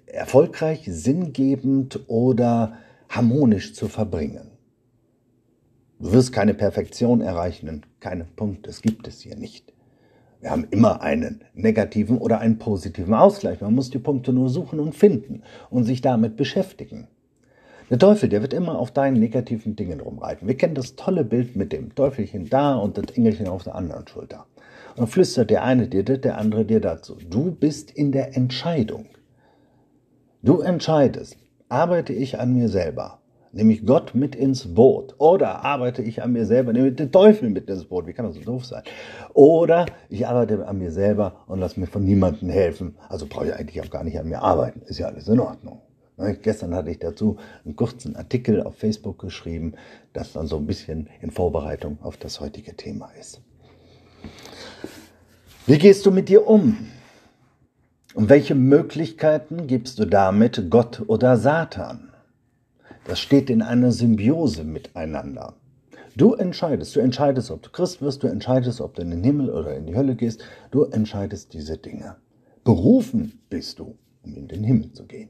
erfolgreich, 0.05 0.83
sinngebend 0.85 2.01
oder 2.09 2.73
harmonisch 3.07 3.73
zu 3.73 3.87
verbringen. 3.87 4.51
Du 5.99 6.11
wirst 6.11 6.33
keine 6.33 6.53
Perfektion 6.53 7.21
erreichen, 7.21 7.85
keine 8.01 8.25
Punkt, 8.25 8.67
das 8.67 8.81
gibt 8.81 9.07
es 9.07 9.21
hier 9.21 9.37
nicht. 9.37 9.71
Wir 10.41 10.51
haben 10.51 10.67
immer 10.71 11.01
einen 11.01 11.45
negativen 11.53 12.17
oder 12.17 12.39
einen 12.39 12.59
positiven 12.59 13.13
Ausgleich. 13.13 13.61
Man 13.61 13.75
muss 13.75 13.91
die 13.91 13.99
Punkte 13.99 14.33
nur 14.33 14.49
suchen 14.49 14.81
und 14.81 14.93
finden 14.93 15.43
und 15.69 15.85
sich 15.85 16.01
damit 16.01 16.35
beschäftigen. 16.35 17.07
Der 17.91 17.99
Teufel, 17.99 18.29
der 18.29 18.41
wird 18.41 18.53
immer 18.53 18.79
auf 18.79 18.89
deinen 18.89 19.19
negativen 19.19 19.75
Dingen 19.75 19.99
rumreiten. 19.99 20.47
Wir 20.47 20.57
kennen 20.57 20.73
das 20.73 20.95
tolle 20.95 21.23
Bild 21.23 21.55
mit 21.55 21.71
dem 21.71 21.93
Teufelchen 21.93 22.49
da 22.49 22.75
und 22.75 22.97
das 22.97 23.15
Engelchen 23.15 23.47
auf 23.47 23.63
der 23.63 23.75
anderen 23.75 24.07
Schulter. 24.07 24.47
Und 24.91 24.99
dann 24.99 25.07
flüstert 25.07 25.51
der 25.51 25.63
eine 25.63 25.87
dir 25.87 26.03
das, 26.03 26.21
der 26.21 26.37
andere 26.39 26.65
dir 26.65 26.79
dazu. 26.79 27.17
Du 27.29 27.51
bist 27.51 27.91
in 27.91 28.11
der 28.11 28.35
Entscheidung. 28.35 29.05
Du 30.41 30.61
entscheidest, 30.61 31.37
arbeite 31.69 32.13
ich 32.13 32.39
an 32.39 32.53
mir 32.53 32.69
selber 32.69 33.21
nehme 33.53 33.73
ich 33.73 33.85
Gott 33.85 34.15
mit 34.15 34.35
ins 34.35 34.73
Boot. 34.73 35.15
Oder 35.17 35.63
arbeite 35.63 36.01
ich 36.01 36.23
an 36.23 36.31
mir 36.33 36.45
selber, 36.45 36.73
nehme 36.73 36.89
ich 36.89 36.95
den 36.95 37.11
Teufel 37.11 37.49
mit 37.49 37.69
ins 37.69 37.85
Boot. 37.85 38.07
Wie 38.07 38.13
kann 38.13 38.25
das 38.25 38.35
so 38.35 38.41
doof 38.41 38.65
sein? 38.65 38.83
Oder 39.33 39.85
ich 40.09 40.27
arbeite 40.27 40.67
an 40.67 40.77
mir 40.77 40.91
selber 40.91 41.43
und 41.47 41.59
lasse 41.59 41.79
mir 41.79 41.87
von 41.87 42.03
niemandem 42.03 42.49
helfen. 42.49 42.95
Also 43.09 43.25
brauche 43.27 43.47
ich 43.47 43.53
eigentlich 43.53 43.81
auch 43.81 43.89
gar 43.89 44.03
nicht 44.03 44.19
an 44.19 44.29
mir 44.29 44.41
arbeiten. 44.41 44.81
Ist 44.85 44.99
ja 44.99 45.07
alles 45.07 45.27
in 45.27 45.39
Ordnung. 45.39 45.81
Ne, 46.21 46.35
gestern 46.35 46.75
hatte 46.75 46.91
ich 46.91 46.99
dazu 46.99 47.37
einen 47.65 47.75
kurzen 47.75 48.15
Artikel 48.15 48.61
auf 48.61 48.75
Facebook 48.75 49.19
geschrieben, 49.19 49.73
das 50.13 50.33
dann 50.33 50.47
so 50.47 50.57
ein 50.57 50.67
bisschen 50.67 51.09
in 51.21 51.31
Vorbereitung 51.31 51.97
auf 52.01 52.17
das 52.17 52.39
heutige 52.39 52.75
Thema 52.75 53.09
ist. 53.19 53.41
Wie 55.65 55.77
gehst 55.77 56.05
du 56.05 56.11
mit 56.11 56.29
dir 56.29 56.47
um? 56.47 56.77
Und 58.13 58.29
welche 58.29 58.55
Möglichkeiten 58.55 59.67
gibst 59.67 59.97
du 59.97 60.05
damit 60.05 60.69
Gott 60.69 61.01
oder 61.07 61.37
Satan? 61.37 62.11
Das 63.05 63.19
steht 63.19 63.49
in 63.49 63.61
einer 63.61 63.91
Symbiose 63.91 64.63
miteinander. 64.63 65.55
Du 66.15 66.33
entscheidest, 66.33 66.95
du 66.95 66.99
entscheidest, 66.99 67.49
ob 67.49 67.63
du 67.63 67.69
Christ 67.69 68.01
wirst, 68.01 68.21
du 68.21 68.27
entscheidest, 68.27 68.81
ob 68.81 68.95
du 68.95 69.01
in 69.01 69.11
den 69.11 69.23
Himmel 69.23 69.49
oder 69.49 69.75
in 69.75 69.87
die 69.87 69.95
Hölle 69.95 70.15
gehst, 70.15 70.43
du 70.69 70.83
entscheidest 70.83 71.53
diese 71.53 71.77
Dinge. 71.77 72.17
Berufen 72.63 73.39
bist 73.49 73.79
du, 73.79 73.95
um 74.23 74.35
in 74.35 74.47
den 74.47 74.63
Himmel 74.63 74.91
zu 74.91 75.05
gehen. 75.05 75.29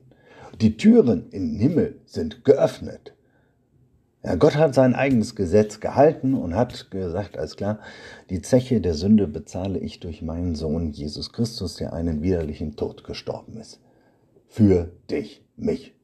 Die 0.59 0.77
Türen 0.77 1.29
den 1.29 1.55
Himmel 1.55 1.99
sind 2.05 2.43
geöffnet. 2.43 3.13
Ja, 4.23 4.35
Gott 4.35 4.55
hat 4.55 4.75
sein 4.75 4.93
eigenes 4.93 5.35
Gesetz 5.35 5.79
gehalten 5.79 6.35
und 6.35 6.55
hat 6.55 6.91
gesagt, 6.91 7.37
alles 7.37 7.55
klar, 7.55 7.79
die 8.29 8.41
Zeche 8.41 8.81
der 8.81 8.93
Sünde 8.93 9.27
bezahle 9.27 9.79
ich 9.79 9.99
durch 9.99 10.21
meinen 10.21 10.53
Sohn 10.55 10.91
Jesus 10.91 11.33
Christus, 11.33 11.75
der 11.75 11.93
einen 11.93 12.21
widerlichen 12.21 12.75
Tod 12.75 13.03
gestorben 13.03 13.57
ist. 13.57 13.79
Für 14.47 14.91
dich, 15.09 15.43
mich 15.55 15.95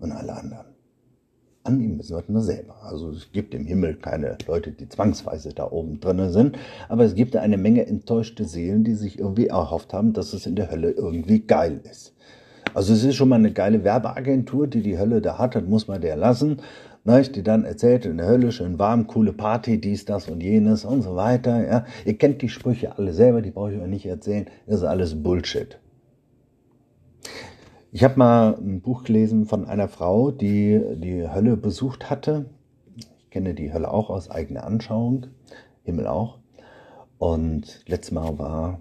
und 0.00 0.10
alle 0.10 0.34
anderen 0.34 0.74
annehmen 1.64 1.96
müssen 1.96 2.16
wir 2.16 2.24
nur 2.28 2.42
selber. 2.42 2.82
Also 2.82 3.10
es 3.10 3.32
gibt 3.32 3.54
im 3.54 3.66
Himmel 3.66 3.96
keine 3.96 4.36
Leute, 4.46 4.72
die 4.72 4.88
zwangsweise 4.88 5.54
da 5.54 5.70
oben 5.70 6.00
drinnen 6.00 6.30
sind, 6.30 6.58
aber 6.88 7.04
es 7.04 7.14
gibt 7.14 7.36
eine 7.36 7.56
Menge 7.56 7.86
enttäuschte 7.86 8.44
Seelen, 8.44 8.84
die 8.84 8.94
sich 8.94 9.18
irgendwie 9.18 9.46
erhofft 9.46 9.92
haben, 9.92 10.12
dass 10.12 10.32
es 10.32 10.46
in 10.46 10.56
der 10.56 10.70
Hölle 10.70 10.90
irgendwie 10.90 11.40
geil 11.40 11.80
ist. 11.90 12.14
Also 12.74 12.92
es 12.92 13.04
ist 13.04 13.14
schon 13.14 13.28
mal 13.28 13.36
eine 13.36 13.52
geile 13.52 13.84
Werbeagentur, 13.84 14.66
die 14.66 14.82
die 14.82 14.98
Hölle 14.98 15.22
da 15.22 15.38
hat, 15.38 15.54
das 15.54 15.62
muss 15.64 15.86
man 15.86 16.00
der 16.00 16.16
lassen, 16.16 16.60
ne, 17.04 17.22
die 17.22 17.44
dann 17.44 17.64
erzählt, 17.64 18.04
in 18.04 18.18
der 18.18 18.26
Hölle 18.26 18.50
schön 18.50 18.78
warm, 18.80 19.06
coole 19.06 19.32
Party, 19.32 19.80
dies, 19.80 20.04
das 20.04 20.28
und 20.28 20.42
jenes 20.42 20.84
und 20.84 21.02
so 21.02 21.14
weiter. 21.14 21.66
Ja. 21.66 21.84
Ihr 22.04 22.18
kennt 22.18 22.42
die 22.42 22.48
Sprüche 22.48 22.98
alle 22.98 23.12
selber, 23.12 23.42
die 23.42 23.52
brauche 23.52 23.72
ich 23.72 23.80
euch 23.80 23.88
nicht 23.88 24.06
erzählen, 24.06 24.46
das 24.66 24.78
ist 24.78 24.84
alles 24.84 25.22
Bullshit. 25.22 25.78
Ich 27.92 28.02
habe 28.02 28.18
mal 28.18 28.58
ein 28.58 28.80
Buch 28.80 29.04
gelesen 29.04 29.46
von 29.46 29.66
einer 29.66 29.86
Frau, 29.86 30.32
die 30.32 30.82
die 30.96 31.28
Hölle 31.28 31.56
besucht 31.56 32.10
hatte. 32.10 32.46
Ich 32.96 33.30
kenne 33.30 33.54
die 33.54 33.72
Hölle 33.72 33.88
auch 33.88 34.10
aus 34.10 34.28
eigener 34.28 34.64
Anschauung, 34.64 35.28
Himmel 35.84 36.08
auch. 36.08 36.38
Und 37.18 37.84
letztes 37.86 38.10
Mal 38.10 38.36
war 38.36 38.80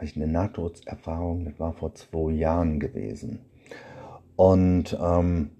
vielleicht 0.00 0.16
eine 0.16 0.28
Nahtodserfahrung, 0.28 1.44
das 1.44 1.60
war 1.60 1.74
vor 1.74 1.94
zwei 1.94 2.32
Jahren 2.32 2.80
gewesen. 2.80 3.40
Und 4.34 4.96
ähm, 4.98 5.50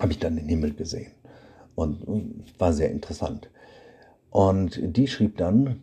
habe 0.00 0.10
ich 0.10 0.18
dann 0.18 0.34
den 0.34 0.48
Himmel 0.48 0.74
gesehen 0.74 1.12
und, 1.76 2.02
und 2.02 2.52
war 2.58 2.72
sehr 2.72 2.90
interessant. 2.90 3.48
Und 4.30 4.80
die 4.82 5.06
schrieb 5.06 5.36
dann, 5.36 5.82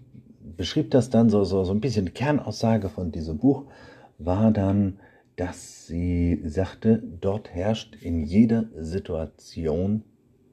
beschrieb 0.58 0.92
das 0.92 1.10
dann 1.10 1.30
so, 1.30 1.46
so, 1.46 1.64
so 1.64 1.72
ein 1.72 1.80
bisschen 1.80 2.14
Kernaussage 2.14 2.90
von 2.90 3.14
diesem 3.14 3.38
Buch, 3.38 3.64
war 4.18 4.52
dann, 4.52 5.00
dass 5.38 5.88
sie 5.88 6.42
sagte, 6.44 7.02
dort 7.22 7.52
herrscht 7.52 7.96
in 8.02 8.24
jeder 8.26 8.66
Situation 8.76 10.04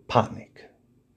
Panik. 0.07 0.71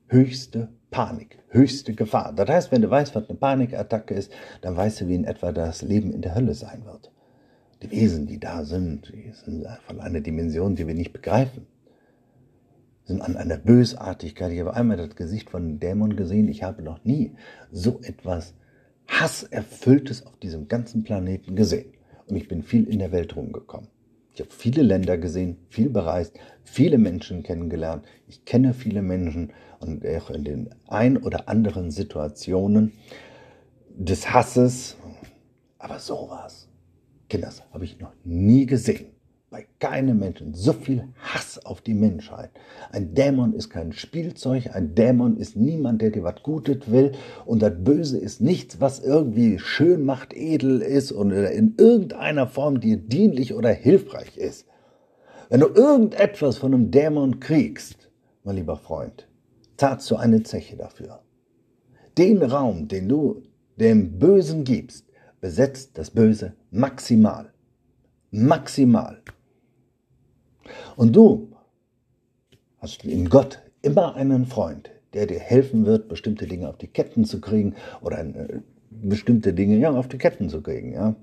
Höchste 0.07 0.69
Panik, 0.91 1.37
höchste 1.49 1.93
Gefahr. 1.93 2.33
Das 2.33 2.49
heißt, 2.49 2.71
wenn 2.71 2.81
du 2.81 2.89
weißt, 2.89 3.15
was 3.15 3.29
eine 3.29 3.37
Panikattacke 3.37 4.13
ist, 4.13 4.31
dann 4.61 4.75
weißt 4.75 5.01
du, 5.01 5.07
wie 5.07 5.15
in 5.15 5.25
etwa 5.25 5.51
das 5.51 5.81
Leben 5.81 6.11
in 6.11 6.21
der 6.21 6.35
Hölle 6.35 6.53
sein 6.53 6.85
wird. 6.85 7.11
Die 7.81 7.91
Wesen, 7.91 8.27
die 8.27 8.39
da 8.39 8.65
sind, 8.65 9.11
die 9.13 9.31
sind 9.31 9.65
von 9.85 10.01
einer 10.01 10.21
Dimension, 10.21 10.75
die 10.75 10.87
wir 10.87 10.95
nicht 10.95 11.13
begreifen. 11.13 11.67
Sind 13.05 13.21
an 13.21 13.37
einer 13.37 13.57
Bösartigkeit. 13.57 14.51
Ich 14.51 14.59
habe 14.59 14.73
einmal 14.73 14.97
das 14.97 15.15
Gesicht 15.15 15.49
von 15.49 15.63
einem 15.63 15.79
Dämon 15.79 16.15
gesehen. 16.15 16.47
Ich 16.47 16.63
habe 16.63 16.81
noch 16.81 17.03
nie 17.05 17.35
so 17.71 17.99
etwas 18.03 18.53
Hasserfülltes 19.07 20.25
auf 20.25 20.37
diesem 20.37 20.67
ganzen 20.67 21.03
Planeten 21.03 21.55
gesehen. 21.55 21.93
Und 22.27 22.35
ich 22.35 22.47
bin 22.47 22.61
viel 22.63 22.87
in 22.87 22.99
der 22.99 23.11
Welt 23.11 23.35
rumgekommen. 23.35 23.89
Ich 24.33 24.39
habe 24.39 24.51
viele 24.51 24.83
Länder 24.83 25.17
gesehen, 25.17 25.57
viel 25.69 25.89
bereist, 25.89 26.39
viele 26.63 26.97
Menschen 26.97 27.43
kennengelernt. 27.43 28.05
Ich 28.27 28.45
kenne 28.45 28.73
viele 28.73 29.01
Menschen 29.01 29.51
und 29.79 30.05
auch 30.05 30.29
in 30.29 30.43
den 30.43 30.69
ein 30.87 31.17
oder 31.17 31.49
anderen 31.49 31.91
Situationen 31.91 32.93
des 33.89 34.31
Hasses. 34.31 34.95
Aber 35.77 35.99
sowas, 35.99 36.69
Kinders, 37.27 37.63
habe 37.71 37.85
ich 37.85 37.99
noch 37.99 38.13
nie 38.23 38.65
gesehen 38.65 39.18
bei 39.49 39.65
keinem 39.79 40.19
Menschen 40.19 40.53
so 40.53 40.73
viel 40.73 41.07
Hass 41.21 41.65
auf 41.65 41.81
die 41.81 41.95
Menschheit. 41.95 42.51
Ein 42.91 43.15
Dämon 43.15 43.53
ist 43.53 43.69
kein 43.69 43.93
Spielzeug, 43.93 44.69
ein 44.73 44.93
Dämon 44.93 45.37
ist 45.37 45.55
niemand, 45.55 46.01
der 46.01 46.11
dir 46.11 46.23
was 46.23 46.43
Gutes 46.43 46.91
will 46.91 47.13
und 47.45 47.61
das 47.61 47.73
Böse 47.83 48.19
ist 48.19 48.41
nichts, 48.41 48.79
was 48.79 48.99
irgendwie 48.99 49.57
schön 49.57 50.05
macht, 50.05 50.35
edel 50.35 50.81
ist 50.81 51.11
und 51.11 51.31
in 51.31 51.73
irgendeiner 51.77 52.47
Form 52.47 52.79
dir 52.79 52.97
dienlich 52.97 53.53
oder 53.53 53.71
hilfreich 53.71 54.37
ist. 54.37 54.67
Wenn 55.49 55.61
du 55.61 55.67
irgendetwas 55.67 56.57
von 56.57 56.73
einem 56.73 56.91
Dämon 56.91 57.39
kriegst, 57.39 58.11
mein 58.43 58.57
lieber 58.57 58.77
Freund, 58.77 59.27
zahlst 59.77 60.11
du 60.11 60.15
eine 60.15 60.43
Zeche 60.43 60.77
dafür. 60.77 61.21
Den 62.17 62.43
Raum, 62.43 62.87
den 62.87 63.09
du 63.09 63.41
dem 63.77 64.19
Bösen 64.19 64.63
gibst, 64.63 65.05
besetzt 65.41 65.97
das 65.97 66.11
Böse 66.11 66.53
maximal. 66.69 67.51
Maximal. 68.29 69.23
Und 70.95 71.15
du 71.15 71.51
hast 72.79 73.03
in 73.05 73.29
Gott 73.29 73.59
immer 73.81 74.15
einen 74.15 74.45
Freund, 74.45 74.91
der 75.13 75.25
dir 75.25 75.39
helfen 75.39 75.85
wird, 75.85 76.07
bestimmte 76.07 76.47
Dinge 76.47 76.69
auf 76.69 76.77
die 76.77 76.87
Ketten 76.87 77.25
zu 77.25 77.41
kriegen 77.41 77.75
oder 78.01 78.19
äh, 78.19 78.61
bestimmte 78.89 79.53
Dinge 79.53 79.77
ja, 79.77 79.91
auf 79.91 80.07
die 80.07 80.17
Ketten 80.17 80.49
zu 80.49 80.61
kriegen. 80.61 80.93
Ja. 80.93 81.15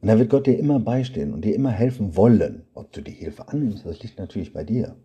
Und 0.00 0.08
da 0.08 0.18
wird 0.18 0.30
Gott 0.30 0.46
dir 0.46 0.58
immer 0.58 0.80
beistehen 0.80 1.32
und 1.32 1.44
dir 1.44 1.54
immer 1.54 1.70
helfen 1.70 2.16
wollen. 2.16 2.64
Ob 2.74 2.92
du 2.92 3.00
die 3.00 3.12
Hilfe 3.12 3.48
annimmst, 3.48 3.86
das 3.86 4.02
liegt 4.02 4.18
natürlich 4.18 4.52
bei 4.52 4.64
dir. 4.64 4.96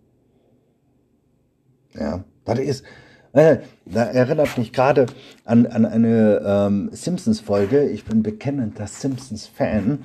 Ja, 1.93 2.23
das 2.45 2.59
ist, 2.59 2.83
äh, 3.31 3.57
da 3.85 4.03
erinnert 4.03 4.57
mich 4.57 4.73
gerade 4.73 5.05
an, 5.45 5.65
an 5.67 5.85
eine 5.85 6.41
ähm, 6.45 6.89
Simpsons-Folge. 6.91 7.89
Ich 7.89 8.05
bin 8.05 8.23
bekennender 8.23 8.87
Simpsons-Fan. 8.87 10.03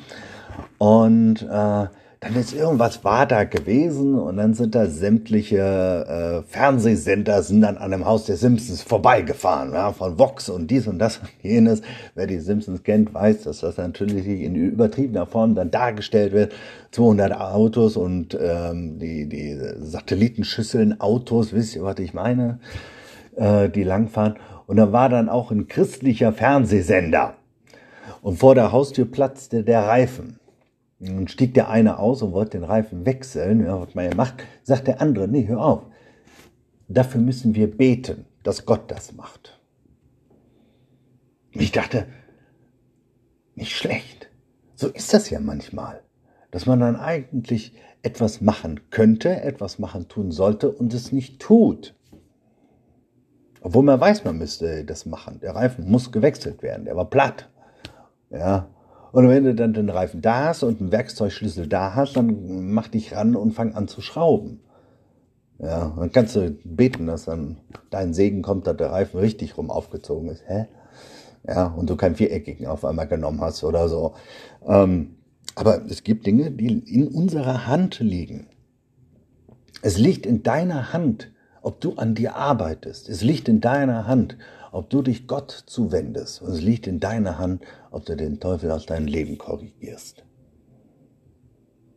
Und 0.78 1.42
äh, 1.42 1.86
dann 2.24 2.36
ist 2.36 2.54
irgendwas 2.54 3.04
war 3.04 3.26
da 3.26 3.44
gewesen 3.44 4.18
und 4.18 4.38
dann 4.38 4.54
sind 4.54 4.74
da 4.74 4.86
sämtliche 4.86 5.58
äh, 5.58 6.50
Fernsehsender 6.50 7.42
sind 7.42 7.60
dann 7.60 7.76
an 7.76 7.90
dem 7.90 8.06
Haus 8.06 8.24
der 8.24 8.38
Simpsons 8.38 8.82
vorbeigefahren, 8.82 9.72
ja, 9.74 9.92
von 9.92 10.18
Vox 10.18 10.48
und 10.48 10.70
dies 10.70 10.86
und 10.86 10.98
das 10.98 11.18
und 11.18 11.28
jenes. 11.42 11.82
Wer 12.14 12.26
die 12.26 12.38
Simpsons 12.38 12.82
kennt, 12.82 13.12
weiß, 13.12 13.42
dass 13.42 13.60
das 13.60 13.76
natürlich 13.76 14.26
in 14.26 14.56
übertriebener 14.56 15.26
Form 15.26 15.54
dann 15.54 15.70
dargestellt 15.70 16.32
wird. 16.32 16.54
200 16.92 17.38
Autos 17.38 17.96
und 17.96 18.38
ähm, 18.40 18.98
die, 18.98 19.28
die 19.28 19.58
Satellitenschüsseln 19.80 21.00
Autos, 21.00 21.52
wisst 21.52 21.76
ihr, 21.76 21.82
was 21.82 21.98
ich 21.98 22.14
meine, 22.14 22.58
äh, 23.36 23.68
die 23.68 23.84
langfahren. 23.84 24.36
Und 24.66 24.78
da 24.78 24.92
war 24.92 25.10
dann 25.10 25.28
auch 25.28 25.50
ein 25.50 25.68
christlicher 25.68 26.32
Fernsehsender. 26.32 27.34
Und 28.22 28.38
vor 28.38 28.54
der 28.54 28.72
Haustür 28.72 29.04
platzte 29.04 29.62
der 29.62 29.82
Reifen. 29.82 30.38
Nun 31.10 31.28
stieg 31.28 31.52
der 31.54 31.68
eine 31.68 31.98
aus 31.98 32.22
und 32.22 32.32
wollte 32.32 32.58
den 32.58 32.64
Reifen 32.64 33.04
wechseln, 33.04 33.64
ja, 33.64 33.80
was 33.80 33.94
man 33.94 34.06
ja 34.06 34.14
macht, 34.14 34.44
sagt 34.62 34.86
der 34.86 35.02
andere, 35.02 35.28
nee, 35.28 35.46
hör 35.46 35.62
auf. 35.62 35.82
Dafür 36.88 37.20
müssen 37.20 37.54
wir 37.54 37.70
beten, 37.70 38.26
dass 38.42 38.64
Gott 38.64 38.90
das 38.90 39.12
macht. 39.12 39.60
Ich 41.52 41.72
dachte, 41.72 42.06
nicht 43.54 43.76
schlecht. 43.76 44.30
So 44.74 44.88
ist 44.88 45.12
das 45.12 45.30
ja 45.30 45.40
manchmal, 45.40 46.02
dass 46.50 46.66
man 46.66 46.80
dann 46.80 46.96
eigentlich 46.96 47.74
etwas 48.02 48.40
machen 48.40 48.90
könnte, 48.90 49.42
etwas 49.42 49.78
machen 49.78 50.08
tun 50.08 50.30
sollte 50.30 50.70
und 50.70 50.92
es 50.94 51.12
nicht 51.12 51.40
tut. 51.40 51.94
Obwohl 53.60 53.82
man 53.82 54.00
weiß, 54.00 54.24
man 54.24 54.38
müsste 54.38 54.84
das 54.84 55.06
machen. 55.06 55.40
Der 55.40 55.54
Reifen 55.54 55.90
muss 55.90 56.12
gewechselt 56.12 56.62
werden, 56.62 56.84
der 56.84 56.96
war 56.96 57.08
platt. 57.08 57.50
Ja, 58.30 58.68
und 59.14 59.28
wenn 59.28 59.44
du 59.44 59.54
dann 59.54 59.74
den 59.74 59.90
Reifen 59.90 60.22
da 60.22 60.46
hast 60.46 60.64
und 60.64 60.80
einen 60.80 60.90
Werkzeugschlüssel 60.90 61.68
da 61.68 61.94
hast, 61.94 62.16
dann 62.16 62.72
mach 62.72 62.88
dich 62.88 63.14
ran 63.14 63.36
und 63.36 63.52
fang 63.52 63.72
an 63.74 63.86
zu 63.86 64.00
schrauben. 64.00 64.58
Ja, 65.60 65.94
dann 65.96 66.10
kannst 66.10 66.34
du 66.34 66.50
beten, 66.64 67.06
dass 67.06 67.26
dann 67.26 67.58
dein 67.90 68.12
Segen 68.12 68.42
kommt, 68.42 68.66
dass 68.66 68.76
der 68.76 68.90
Reifen 68.90 69.20
richtig 69.20 69.56
rum 69.56 69.70
aufgezogen 69.70 70.30
ist. 70.30 70.42
Hä? 70.48 70.66
Ja, 71.46 71.66
und 71.66 71.88
du 71.88 71.94
keinen 71.94 72.16
viereckigen 72.16 72.66
auf 72.66 72.84
einmal 72.84 73.06
genommen 73.06 73.40
hast 73.40 73.62
oder 73.62 73.88
so. 73.88 74.14
Ähm, 74.66 75.14
aber 75.54 75.84
es 75.88 76.02
gibt 76.02 76.26
Dinge, 76.26 76.50
die 76.50 76.80
in 76.80 77.06
unserer 77.06 77.68
Hand 77.68 78.00
liegen. 78.00 78.48
Es 79.80 79.96
liegt 79.96 80.26
in 80.26 80.42
deiner 80.42 80.92
Hand, 80.92 81.30
ob 81.62 81.80
du 81.80 81.94
an 81.94 82.16
dir 82.16 82.34
arbeitest. 82.34 83.08
Es 83.08 83.22
liegt 83.22 83.48
in 83.48 83.60
deiner 83.60 84.08
Hand, 84.08 84.36
ob 84.74 84.90
du 84.90 85.02
dich 85.02 85.28
Gott 85.28 85.52
zuwendest. 85.66 86.42
Und 86.42 86.50
es 86.50 86.60
liegt 86.60 86.88
in 86.88 86.98
deiner 86.98 87.38
Hand, 87.38 87.62
ob 87.92 88.04
du 88.06 88.16
den 88.16 88.40
Teufel 88.40 88.72
aus 88.72 88.86
deinem 88.86 89.06
Leben 89.06 89.38
korrigierst. 89.38 90.24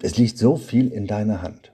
Es 0.03 0.15
liegt 0.15 0.37
so 0.37 0.57
viel 0.57 0.89
in 0.91 1.07
deiner 1.07 1.41
Hand. 1.41 1.73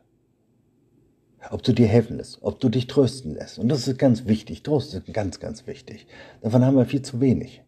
Ob 1.52 1.62
du 1.62 1.74
dir 1.74 1.88
helfen 1.88 2.18
lässt, 2.18 2.42
ob 2.42 2.62
du 2.62 2.70
dich 2.70 2.88
trösten 2.88 3.34
lässt. 3.34 3.60
Und 3.60 3.68
das 3.68 3.86
ist 3.86 4.00
ganz 4.00 4.28
wichtig. 4.28 4.64
Trost 4.64 4.94
ist 4.94 5.14
ganz, 5.14 5.42
ganz 5.42 5.68
wichtig. 5.68 6.08
Davon 6.42 6.64
haben 6.64 6.78
wir 6.78 6.86
viel 6.86 7.02
zu 7.02 7.20
wenig. 7.20 7.64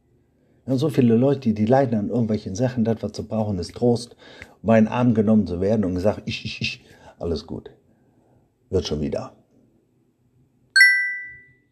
Wir 0.63 0.71
haben 0.71 0.79
so 0.79 0.89
viele 0.89 1.15
Leute, 1.15 1.53
die 1.53 1.65
leiden 1.65 1.99
an 1.99 2.09
irgendwelchen 2.09 2.55
Sachen. 2.55 2.85
Das, 2.85 3.03
was 3.03 3.17
sie 3.17 3.23
brauchen, 3.23 3.59
ist 3.59 3.75
Trost, 3.75 4.15
um 4.63 4.69
in 4.69 4.85
den 4.85 4.87
Arm 4.87 5.13
genommen 5.13 5.45
zu 5.45 5.59
werden 5.59 5.83
und 5.83 5.95
gesagt, 5.95 6.21
ich, 6.23 6.45
ich, 6.45 6.61
ich, 6.61 6.85
alles 7.19 7.45
gut. 7.45 7.69
Wird 8.69 8.87
schon 8.87 9.01
wieder. 9.01 9.33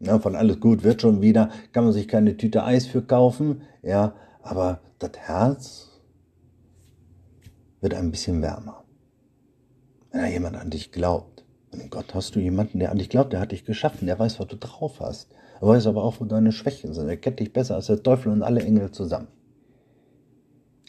Ja, 0.05 0.19
von 0.19 0.35
alles 0.35 0.59
gut 0.59 0.83
wird 0.83 1.01
schon 1.01 1.21
wieder, 1.21 1.49
kann 1.71 1.85
man 1.85 1.93
sich 1.93 2.07
keine 2.07 2.35
Tüte 2.35 2.63
Eis 2.63 2.85
für 2.85 3.01
kaufen, 3.01 3.61
ja, 3.81 4.13
aber 4.41 4.81
das 4.99 5.11
Herz 5.17 6.01
wird 7.79 7.93
ein 7.93 8.11
bisschen 8.11 8.41
wärmer. 8.41 8.83
Wenn 10.11 10.21
da 10.21 10.27
jemand 10.27 10.57
an 10.57 10.69
dich 10.69 10.91
glaubt. 10.91 11.45
Und 11.71 11.89
Gott 11.89 12.13
hast 12.13 12.35
du 12.35 12.39
jemanden, 12.39 12.79
der 12.79 12.91
an 12.91 12.97
dich 12.97 13.09
glaubt, 13.09 13.33
der 13.33 13.39
hat 13.39 13.51
dich 13.51 13.65
geschaffen, 13.65 14.05
der 14.05 14.19
weiß, 14.19 14.39
was 14.39 14.47
du 14.47 14.57
drauf 14.57 14.99
hast. 14.99 15.33
Er 15.59 15.67
weiß 15.67 15.87
aber 15.87 16.03
auch, 16.03 16.19
wo 16.19 16.25
deine 16.25 16.51
Schwächen 16.51 16.93
sind. 16.93 17.07
Er 17.07 17.17
kennt 17.17 17.39
dich 17.39 17.51
besser 17.51 17.75
als 17.75 17.87
der 17.87 18.03
Teufel 18.03 18.31
und 18.31 18.43
alle 18.43 18.61
Engel 18.61 18.91
zusammen. 18.91 19.27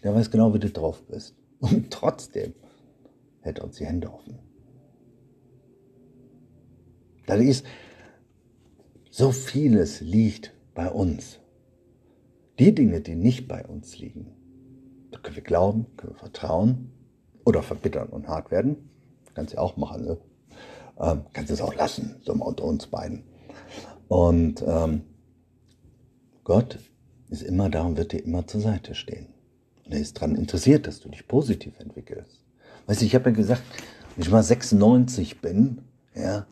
Der 0.02 0.14
weiß 0.14 0.30
genau, 0.30 0.52
wie 0.52 0.58
du 0.58 0.68
drauf 0.68 1.02
bist. 1.04 1.34
Und 1.60 1.90
trotzdem 1.90 2.52
hält 3.40 3.58
er 3.58 3.64
uns 3.64 3.76
die 3.76 3.86
Hände 3.86 4.12
offen. 4.12 4.38
Das 7.26 7.40
ist, 7.40 7.64
so 9.16 9.30
vieles 9.30 10.00
liegt 10.00 10.52
bei 10.74 10.90
uns. 10.90 11.38
Die 12.58 12.74
Dinge, 12.74 13.00
die 13.00 13.14
nicht 13.14 13.46
bei 13.46 13.64
uns 13.64 13.96
liegen, 13.96 14.32
da 15.12 15.20
können 15.20 15.36
wir 15.36 15.42
glauben, 15.44 15.86
können 15.96 16.14
wir 16.14 16.18
vertrauen 16.18 16.90
oder 17.44 17.62
verbittern 17.62 18.08
und 18.08 18.26
hart 18.26 18.50
werden. 18.50 18.90
Kannst 19.34 19.54
du 19.54 19.58
auch 19.58 19.76
machen. 19.76 20.04
Ne? 20.04 20.18
Ähm, 20.98 21.26
kannst 21.32 21.52
es 21.52 21.60
auch 21.60 21.76
lassen, 21.76 22.16
so 22.24 22.32
unter 22.32 22.64
uns 22.64 22.88
beiden. 22.88 23.22
Und 24.08 24.64
ähm, 24.66 25.02
Gott 26.42 26.80
ist 27.30 27.44
immer 27.44 27.70
da 27.70 27.82
und 27.82 27.96
wird 27.96 28.10
dir 28.10 28.24
immer 28.24 28.48
zur 28.48 28.62
Seite 28.62 28.96
stehen. 28.96 29.28
Und 29.84 29.92
er 29.92 30.00
ist 30.00 30.16
daran 30.16 30.34
interessiert, 30.34 30.88
dass 30.88 30.98
du 30.98 31.08
dich 31.08 31.28
positiv 31.28 31.78
entwickelst. 31.78 32.40
Weißt 32.86 33.00
du, 33.00 33.04
ich 33.04 33.14
habe 33.14 33.30
ja 33.30 33.36
gesagt, 33.36 33.62
wenn 34.16 34.24
ich 34.24 34.30
mal 34.32 34.42
96 34.42 35.40
bin, 35.40 35.82
ja, 36.16 36.48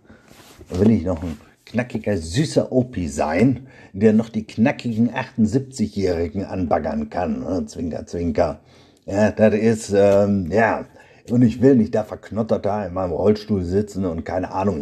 will 0.70 0.92
ich 0.92 1.02
noch 1.02 1.24
ein 1.24 1.36
knackiger, 1.66 2.16
süßer 2.16 2.72
Opi 2.72 3.08
sein, 3.08 3.68
der 3.92 4.12
noch 4.12 4.28
die 4.28 4.46
knackigen 4.46 5.10
78-Jährigen 5.10 6.44
anbaggern 6.44 7.10
kann. 7.10 7.66
Zwinker, 7.68 8.06
zwinker. 8.06 8.60
Ja, 9.06 9.30
das 9.32 9.54
ist, 9.54 9.92
ähm, 9.94 10.50
ja, 10.50 10.86
und 11.30 11.42
ich 11.42 11.60
will 11.60 11.76
nicht 11.76 11.94
da 11.94 12.04
verknottert 12.04 12.64
da 12.64 12.86
in 12.86 12.94
meinem 12.94 13.12
Rollstuhl 13.12 13.64
sitzen 13.64 14.04
und 14.04 14.24
keine 14.24 14.52
Ahnung. 14.52 14.80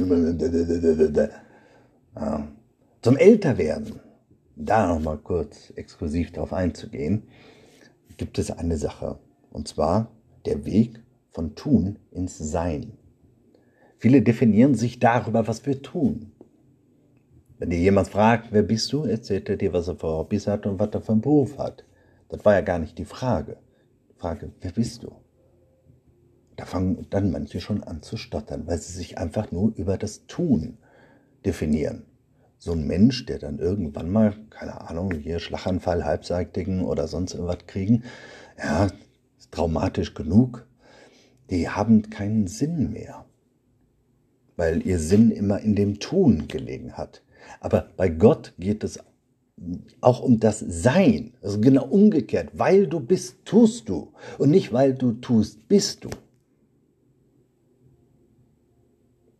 Ja. 2.14 2.48
Zum 3.02 3.16
Älterwerden, 3.16 4.00
da 4.56 4.86
nochmal 4.86 5.18
kurz 5.18 5.72
exklusiv 5.76 6.32
darauf 6.32 6.52
einzugehen, 6.52 7.22
gibt 8.16 8.38
es 8.38 8.50
eine 8.50 8.76
Sache. 8.76 9.18
Und 9.50 9.68
zwar 9.68 10.10
der 10.44 10.64
Weg 10.64 11.00
von 11.30 11.54
Tun 11.54 11.98
ins 12.10 12.38
Sein. 12.38 12.92
Viele 13.98 14.22
definieren 14.22 14.74
sich 14.74 14.98
darüber, 14.98 15.46
was 15.46 15.66
wir 15.66 15.82
tun. 15.82 16.29
Wenn 17.60 17.68
dir 17.68 17.78
jemand 17.78 18.08
fragt, 18.08 18.52
wer 18.52 18.62
bist 18.62 18.90
du, 18.90 19.04
erzählt 19.04 19.50
er 19.50 19.58
dir, 19.58 19.74
was 19.74 19.86
er 19.86 19.96
für 19.96 20.06
Hobbys 20.06 20.46
hat 20.46 20.64
und 20.64 20.78
was 20.78 20.88
er 20.94 21.02
für 21.02 21.12
einen 21.12 21.20
Beruf 21.20 21.58
hat. 21.58 21.84
Das 22.30 22.42
war 22.46 22.54
ja 22.54 22.62
gar 22.62 22.78
nicht 22.78 22.96
die 22.96 23.04
Frage. 23.04 23.58
Die 24.08 24.18
Frage, 24.18 24.50
wer 24.62 24.72
bist 24.72 25.02
du? 25.02 25.12
Da 26.56 26.64
fangen 26.64 27.06
dann 27.10 27.30
manche 27.30 27.60
schon 27.60 27.84
an 27.84 28.00
zu 28.00 28.16
stottern, 28.16 28.66
weil 28.66 28.78
sie 28.78 28.94
sich 28.94 29.18
einfach 29.18 29.52
nur 29.52 29.74
über 29.76 29.98
das 29.98 30.26
Tun 30.26 30.78
definieren. 31.44 32.06
So 32.56 32.72
ein 32.72 32.86
Mensch, 32.86 33.26
der 33.26 33.38
dann 33.38 33.58
irgendwann 33.58 34.08
mal, 34.08 34.34
keine 34.48 34.88
Ahnung, 34.88 35.12
hier 35.12 35.38
Schlaganfall, 35.38 36.06
Halbseitigen 36.06 36.82
oder 36.82 37.08
sonst 37.08 37.34
irgendwas 37.34 37.66
kriegen, 37.66 38.04
ja, 38.56 38.88
ist 39.38 39.52
traumatisch 39.52 40.14
genug, 40.14 40.66
die 41.50 41.68
haben 41.68 42.08
keinen 42.08 42.46
Sinn 42.46 42.90
mehr, 42.90 43.26
weil 44.56 44.86
ihr 44.86 44.98
Sinn 44.98 45.30
immer 45.30 45.60
in 45.60 45.74
dem 45.74 46.00
Tun 46.00 46.48
gelegen 46.48 46.94
hat. 46.94 47.22
Aber 47.61 47.90
bei 47.96 48.09
Gott 48.09 48.55
geht 48.59 48.85
es 48.85 48.98
auch 50.00 50.20
um 50.20 50.40
das 50.40 50.61
Sein. 50.61 51.35
Also 51.42 51.61
genau 51.61 51.87
umgekehrt. 51.87 52.50
Weil 52.55 52.87
du 52.87 53.00
bist, 53.00 53.44
tust 53.44 53.88
du. 53.88 54.12
Und 54.38 54.50
nicht 54.50 54.72
weil 54.72 54.94
du 54.94 55.12
tust, 55.12 55.68
bist 55.68 56.05
du. 56.05 56.11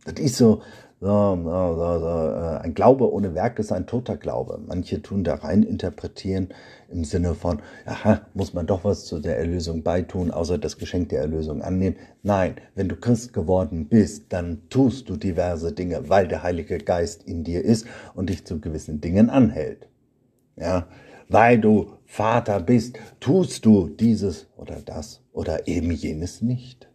Das 0.05 0.19
ist 0.19 0.37
so, 0.37 0.61
ein 1.03 2.73
Glaube 2.75 3.11
ohne 3.11 3.33
Werk 3.33 3.57
ist 3.57 3.71
ein 3.71 3.87
toter 3.87 4.17
Glaube. 4.17 4.59
Manche 4.67 5.01
tun 5.01 5.23
da 5.23 5.33
rein 5.35 5.63
interpretieren 5.63 6.49
im 6.89 7.05
Sinne 7.05 7.33
von, 7.33 7.59
aha, 7.85 8.21
muss 8.35 8.53
man 8.53 8.67
doch 8.67 8.83
was 8.83 9.05
zu 9.05 9.19
der 9.19 9.39
Erlösung 9.39 9.81
beitun, 9.81 10.29
außer 10.29 10.59
das 10.59 10.77
Geschenk 10.77 11.09
der 11.09 11.21
Erlösung 11.21 11.63
annehmen. 11.63 11.95
Nein, 12.21 12.55
wenn 12.75 12.87
du 12.87 12.95
Christ 12.95 13.33
geworden 13.33 13.87
bist, 13.87 14.25
dann 14.29 14.69
tust 14.69 15.09
du 15.09 15.15
diverse 15.17 15.71
Dinge, 15.71 16.07
weil 16.07 16.27
der 16.27 16.43
Heilige 16.43 16.77
Geist 16.77 17.23
in 17.23 17.43
dir 17.43 17.65
ist 17.65 17.87
und 18.13 18.29
dich 18.29 18.45
zu 18.45 18.59
gewissen 18.59 19.01
Dingen 19.01 19.31
anhält. 19.31 19.87
Ja, 20.55 20.85
weil 21.29 21.59
du 21.59 21.93
Vater 22.05 22.59
bist, 22.59 22.99
tust 23.19 23.65
du 23.65 23.87
dieses 23.87 24.47
oder 24.55 24.75
das 24.85 25.23
oder 25.31 25.67
eben 25.67 25.89
jenes 25.89 26.43
nicht. 26.43 26.89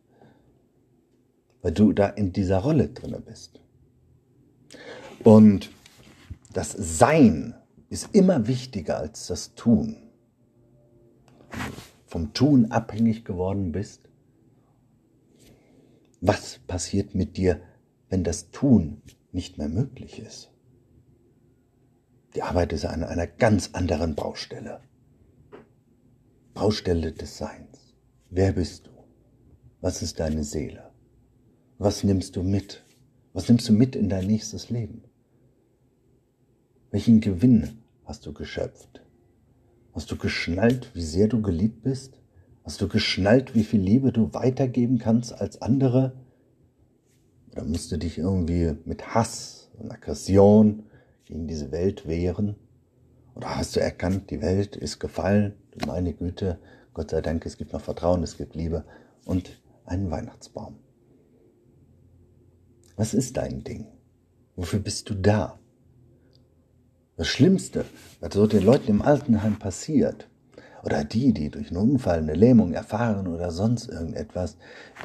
Weil 1.62 1.73
du 1.73 1.92
da 1.92 2.07
in 2.07 2.33
dieser 2.33 2.59
Rolle 2.59 2.88
drinne 2.88 3.19
bist. 3.19 3.65
Und 5.24 5.70
das 6.52 6.72
Sein 6.72 7.55
ist 7.88 8.14
immer 8.14 8.46
wichtiger 8.46 8.98
als 8.98 9.26
das 9.26 9.55
Tun. 9.55 9.96
Vom 12.07 12.33
Tun 12.33 12.70
abhängig 12.70 13.24
geworden 13.24 13.72
bist. 13.72 14.09
Was 16.20 16.59
passiert 16.66 17.14
mit 17.14 17.37
dir, 17.37 17.61
wenn 18.09 18.24
das 18.24 18.50
Tun 18.50 19.02
nicht 19.37 19.59
mehr 19.59 19.68
möglich 19.68 20.18
ist. 20.18 20.50
Die 22.35 22.42
Arbeit 22.42 22.72
ist 22.72 22.87
an 22.87 23.05
einer 23.05 23.26
ganz 23.26 23.70
anderen 23.74 24.14
Baustelle. 24.14 24.81
Baustelle 26.55 27.12
des 27.12 27.37
Seins. 27.37 27.94
Wer 28.31 28.52
bist 28.52 28.87
du? 28.87 28.90
Was 29.81 30.02
ist 30.02 30.18
deine 30.20 30.42
Seele? 30.42 30.90
Was 31.79 32.02
nimmst 32.02 32.35
du 32.37 32.42
mit? 32.42 32.83
Was 33.35 33.48
nimmst 33.48 33.68
du 33.68 33.74
mit 33.74 33.94
in 33.94 34.09
dein 34.09 34.26
nächstes 34.26 34.70
Leben? 34.70 35.05
Welchen 36.96 37.20
Gewinn 37.20 37.82
hast 38.06 38.24
du 38.24 38.32
geschöpft? 38.32 39.02
Hast 39.92 40.11
du 40.11 40.16
geschnallt, 40.16 40.94
wie 40.94 41.02
sehr 41.02 41.28
du 41.28 41.42
geliebt 41.42 41.82
bist? 41.82 42.18
Hast 42.64 42.80
du 42.80 42.88
geschnallt, 42.88 43.54
wie 43.54 43.64
viel 43.64 43.82
Liebe 43.82 44.12
du 44.12 44.32
weitergeben 44.32 44.98
kannst 44.98 45.38
als 45.38 45.61
andere? 45.61 46.16
Oder 47.52 47.64
musst 47.64 47.92
du 47.92 47.98
dich 47.98 48.16
irgendwie 48.16 48.78
mit 48.87 49.14
Hass 49.14 49.70
und 49.78 49.92
Aggression 49.92 50.85
gegen 51.26 51.46
diese 51.46 51.70
Welt 51.70 52.09
wehren? 52.09 52.54
Oder 53.35 53.59
hast 53.59 53.76
du 53.76 53.80
erkannt, 53.80 54.30
die 54.30 54.40
Welt 54.40 54.74
ist 54.74 54.98
gefallen, 54.98 55.52
du 55.72 55.87
meine 55.87 56.14
Güte, 56.14 56.59
Gott 56.94 57.11
sei 57.11 57.20
Dank, 57.20 57.44
es 57.44 57.59
gibt 57.59 57.74
noch 57.74 57.82
Vertrauen, 57.82 58.22
es 58.22 58.38
gibt 58.38 58.54
Liebe 58.54 58.87
und 59.26 59.61
einen 59.85 60.11
Weihnachtsbaum. 60.11 60.78
Was 62.96 63.12
ist 63.12 63.37
dein 63.37 63.64
Ding? 63.64 63.87
Wofür 64.56 64.78
bist 64.78 65.11
du 65.11 65.14
da? 65.14 65.59
Das 67.16 67.29
Schlimmste, 67.29 67.87
was 68.20 68.35
so 68.35 68.46
den 68.46 68.62
Leuten 68.62 68.90
im 68.90 69.02
Altenheim 69.02 69.59
passiert, 69.59 70.29
oder 70.85 71.02
die, 71.02 71.33
die 71.33 71.50
durch 71.50 71.70
einen 71.70 71.92
Unfall 71.92 72.18
eine 72.18 72.35
Lähmung 72.35 72.74
erfahren 72.74 73.26
oder 73.26 73.50
sonst 73.50 73.88
irgendetwas, 73.88 74.59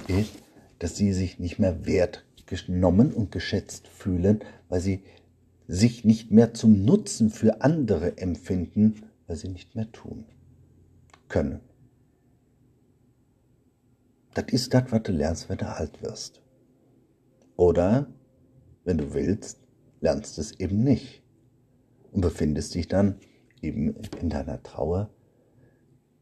ist, 0.08 0.34
dass 0.80 0.98
sie 0.98 1.14
sich 1.14 1.40
nicht 1.40 1.58
mehr 1.58 1.86
wertgenommen 1.86 3.14
und 3.14 3.32
geschätzt 3.32 3.88
fühlen, 3.88 4.42
weil 4.68 4.82
sie 4.82 5.04
sich 5.68 6.04
nicht 6.04 6.32
mehr 6.32 6.54
zum 6.54 6.84
Nutzen 6.84 7.30
für 7.30 7.62
andere 7.62 8.18
empfinden, 8.18 9.04
weil 9.26 9.38
sie 9.38 9.48
nicht 9.48 9.76
mehr 9.76 9.90
tun 9.94 10.26
können. 11.30 11.62
Das 14.34 14.46
ist 14.52 14.74
das, 14.74 14.92
was 14.92 15.04
du 15.04 15.14
lernst, 15.14 15.50
wenn 15.50 15.58
du 15.58 15.68
alt 15.68 16.02
wirst. 16.02 16.42
Oder, 17.56 18.08
wenn 18.84 18.98
du 18.98 19.14
willst, 19.14 19.60
lernst 20.02 20.38
es 20.38 20.52
eben 20.60 20.84
nicht 20.84 21.21
und 22.12 22.22
befindest 22.22 22.76
dich 22.76 22.88
dann 22.88 23.20
eben 23.62 23.96
in 24.20 24.30
deiner 24.30 24.62
Trauer 24.64 25.10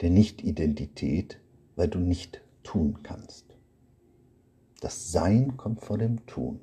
der 0.02 0.10
Nicht-Identität, 0.10 1.40
weil 1.76 1.88
du 1.88 2.00
nicht 2.00 2.42
tun 2.64 3.00
kannst. 3.04 3.46
Das 4.82 5.12
Sein 5.12 5.58
kommt 5.58 5.82
vor 5.82 5.98
dem 5.98 6.26
Tun. 6.26 6.62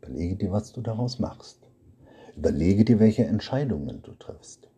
Überlege 0.00 0.36
dir, 0.36 0.52
was 0.52 0.72
du 0.72 0.80
daraus 0.80 1.18
machst. 1.18 1.58
Überlege 2.36 2.84
dir, 2.84 2.98
welche 2.98 3.24
Entscheidungen 3.24 4.02
du 4.02 4.12
triffst. 4.12 4.68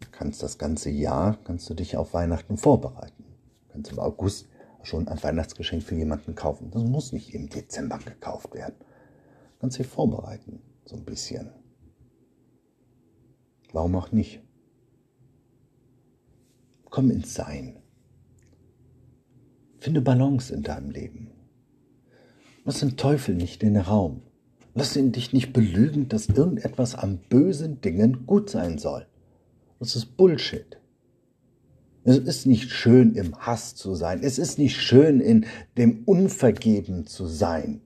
Du 0.00 0.08
kannst 0.12 0.42
das 0.42 0.58
ganze 0.58 0.90
Jahr, 0.90 1.38
kannst 1.44 1.68
du 1.70 1.74
dich 1.74 1.96
auf 1.96 2.14
Weihnachten 2.14 2.56
vorbereiten. 2.56 3.24
Du 3.66 3.72
kannst 3.72 3.92
im 3.92 3.98
August 3.98 4.48
schon 4.82 5.08
ein 5.08 5.22
Weihnachtsgeschenk 5.22 5.82
für 5.82 5.94
jemanden 5.94 6.34
kaufen. 6.34 6.70
Das 6.70 6.84
muss 6.84 7.12
nicht 7.12 7.34
im 7.34 7.48
Dezember 7.48 7.98
gekauft 7.98 8.54
werden. 8.54 8.76
Du 8.78 9.60
kannst 9.60 9.78
dich 9.78 9.86
vorbereiten, 9.86 10.62
so 10.90 10.96
ein 10.96 11.04
bisschen. 11.04 11.48
Warum 13.72 13.94
auch 13.94 14.10
nicht? 14.10 14.42
Komm 16.86 17.10
ins 17.10 17.34
Sein. 17.34 17.76
Finde 19.78 20.00
Balance 20.00 20.52
in 20.52 20.62
deinem 20.62 20.90
Leben. 20.90 21.30
Lass 22.64 22.80
den 22.80 22.96
Teufel 22.96 23.36
nicht 23.36 23.62
in 23.62 23.74
den 23.74 23.82
Raum. 23.82 24.22
Lass 24.74 24.96
ihn 24.96 25.12
dich 25.12 25.32
nicht 25.32 25.52
belügen, 25.52 26.08
dass 26.08 26.26
irgendetwas 26.26 26.96
an 26.96 27.20
bösen 27.28 27.80
Dingen 27.80 28.26
gut 28.26 28.50
sein 28.50 28.78
soll. 28.78 29.06
Das 29.78 29.94
ist 29.94 30.16
Bullshit. 30.16 30.78
Es 32.02 32.18
ist 32.18 32.46
nicht 32.46 32.70
schön, 32.70 33.14
im 33.14 33.36
Hass 33.38 33.76
zu 33.76 33.94
sein. 33.94 34.22
Es 34.22 34.38
ist 34.38 34.58
nicht 34.58 34.76
schön, 34.76 35.20
in 35.20 35.46
dem 35.78 36.02
Unvergeben 36.04 37.06
zu 37.06 37.26
sein. 37.26 37.80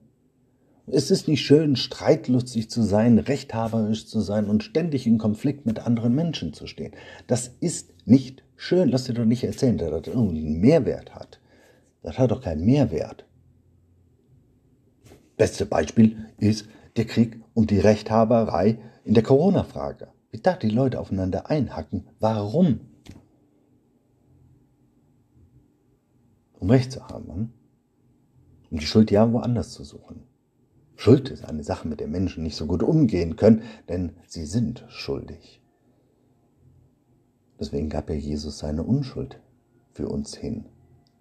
Es 0.87 1.09
ist 1.09 1.27
nicht 1.27 1.43
schön, 1.43 1.75
streitlustig 1.75 2.69
zu 2.69 2.83
sein, 2.83 3.17
rechthaberisch 3.17 4.05
zu 4.05 4.21
sein 4.21 4.47
und 4.47 4.63
ständig 4.63 5.07
in 5.07 5.17
Konflikt 5.17 5.65
mit 5.65 5.79
anderen 5.79 6.13
Menschen 6.13 6.53
zu 6.53 6.67
stehen. 6.67 6.93
Das 7.25 7.47
ist 7.59 8.07
nicht 8.07 8.43
schön. 8.55 8.89
Lass 8.89 9.05
dir 9.05 9.13
doch 9.13 9.25
nicht 9.25 9.43
erzählen, 9.43 9.79
dass 9.79 9.89
das 9.89 10.13
irgendeinen 10.13 10.59
Mehrwert 10.61 11.15
hat. 11.15 11.39
Das 12.03 12.19
hat 12.19 12.29
doch 12.29 12.41
keinen 12.41 12.65
Mehrwert. 12.65 13.25
Beste 15.37 15.65
Beispiel 15.65 16.17
ist 16.37 16.67
der 16.97 17.05
Krieg 17.05 17.41
und 17.55 17.71
die 17.71 17.79
Rechthaberei 17.79 18.77
in 19.03 19.15
der 19.15 19.23
Corona-Frage. 19.23 20.09
Wie 20.29 20.39
da 20.39 20.53
die 20.53 20.69
Leute 20.69 20.99
aufeinander 20.99 21.49
einhacken. 21.49 22.07
Warum? 22.19 22.81
Um 26.59 26.69
Recht 26.69 26.91
zu 26.91 27.07
haben. 27.07 27.33
Hm? 27.33 27.49
Um 28.69 28.79
die 28.79 28.85
Schuld 28.85 29.09
ja 29.09 29.31
woanders 29.33 29.71
zu 29.71 29.83
suchen. 29.83 30.23
Schuld 30.95 31.29
ist 31.29 31.45
eine 31.45 31.63
Sache, 31.63 31.87
mit 31.87 31.99
der 31.99 32.07
Menschen 32.07 32.43
nicht 32.43 32.55
so 32.55 32.65
gut 32.65 32.83
umgehen 32.83 33.35
können, 33.35 33.63
denn 33.89 34.13
sie 34.27 34.45
sind 34.45 34.85
schuldig. 34.87 35.61
Deswegen 37.59 37.89
gab 37.89 38.09
ja 38.09 38.15
Jesus 38.15 38.59
seine 38.59 38.83
Unschuld 38.83 39.39
für 39.93 40.07
uns 40.07 40.35
hin, 40.35 40.65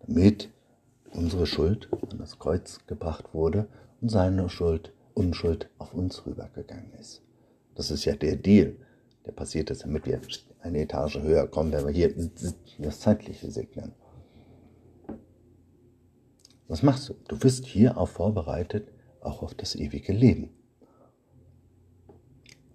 damit 0.06 0.50
unsere 1.12 1.46
Schuld 1.46 1.88
an 2.10 2.18
das 2.18 2.38
Kreuz 2.38 2.80
gebracht 2.86 3.34
wurde 3.34 3.68
und 4.00 4.10
seine 4.10 4.48
Schuld, 4.48 4.92
Unschuld 5.14 5.70
auf 5.78 5.94
uns 5.94 6.26
rübergegangen 6.26 6.92
ist. 7.00 7.22
Das 7.74 7.90
ist 7.90 8.04
ja 8.04 8.14
der 8.16 8.36
Deal, 8.36 8.76
der 9.26 9.32
passiert 9.32 9.70
ist, 9.70 9.84
damit 9.84 10.06
wir 10.06 10.20
eine 10.60 10.80
Etage 10.80 11.18
höher 11.18 11.46
kommen, 11.46 11.72
wenn 11.72 11.86
wir 11.86 11.92
hier 11.92 12.12
das 12.78 13.00
Zeitliche 13.00 13.50
segnen. 13.50 13.92
Was 16.66 16.82
machst 16.82 17.08
du? 17.08 17.14
Du 17.28 17.42
wirst 17.42 17.66
hier 17.66 17.98
auch 17.98 18.08
vorbereitet, 18.08 18.88
auch 19.24 19.42
auf 19.42 19.54
das 19.54 19.74
ewige 19.74 20.12
Leben. 20.12 20.50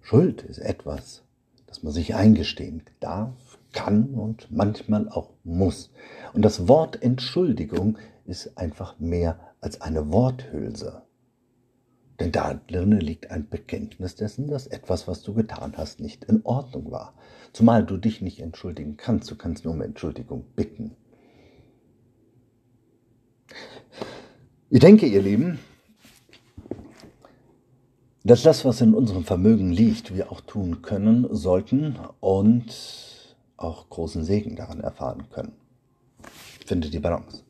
Schuld 0.00 0.42
ist 0.42 0.58
etwas, 0.58 1.22
das 1.66 1.82
man 1.82 1.92
sich 1.92 2.14
eingestehen 2.14 2.82
darf, 2.98 3.58
kann 3.72 4.14
und 4.14 4.50
manchmal 4.50 5.08
auch 5.08 5.30
muss. 5.44 5.90
Und 6.32 6.42
das 6.42 6.66
Wort 6.66 7.00
Entschuldigung 7.02 7.96
ist 8.24 8.58
einfach 8.58 8.98
mehr 8.98 9.38
als 9.60 9.80
eine 9.80 10.12
Worthülse. 10.12 11.02
Denn 12.18 12.32
da 12.32 12.54
drin 12.54 12.92
liegt 12.92 13.30
ein 13.30 13.48
Bekenntnis 13.48 14.14
dessen, 14.14 14.48
dass 14.48 14.66
etwas, 14.66 15.08
was 15.08 15.22
du 15.22 15.32
getan 15.32 15.74
hast, 15.76 16.00
nicht 16.00 16.24
in 16.24 16.44
Ordnung 16.44 16.90
war. 16.90 17.14
Zumal 17.52 17.84
du 17.84 17.96
dich 17.96 18.20
nicht 18.20 18.40
entschuldigen 18.40 18.96
kannst, 18.96 19.30
du 19.30 19.36
kannst 19.36 19.64
nur 19.64 19.72
um 19.72 19.80
Entschuldigung 19.80 20.44
bitten. 20.54 20.96
Ich 24.68 24.80
denke, 24.80 25.06
ihr 25.06 25.22
Lieben, 25.22 25.58
dass 28.22 28.42
das, 28.42 28.64
was 28.64 28.80
in 28.80 28.94
unserem 28.94 29.24
Vermögen 29.24 29.72
liegt, 29.72 30.14
wir 30.14 30.30
auch 30.30 30.40
tun 30.42 30.82
können 30.82 31.26
sollten 31.34 31.98
und 32.20 32.66
auch 33.56 33.88
großen 33.88 34.24
Segen 34.24 34.56
daran 34.56 34.80
erfahren 34.80 35.28
können. 35.30 35.52
Finde 36.66 36.90
die 36.90 36.98
Balance. 36.98 37.44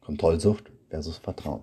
Kontrollsucht 0.00 0.72
versus 0.88 1.18
Vertrauen. 1.18 1.62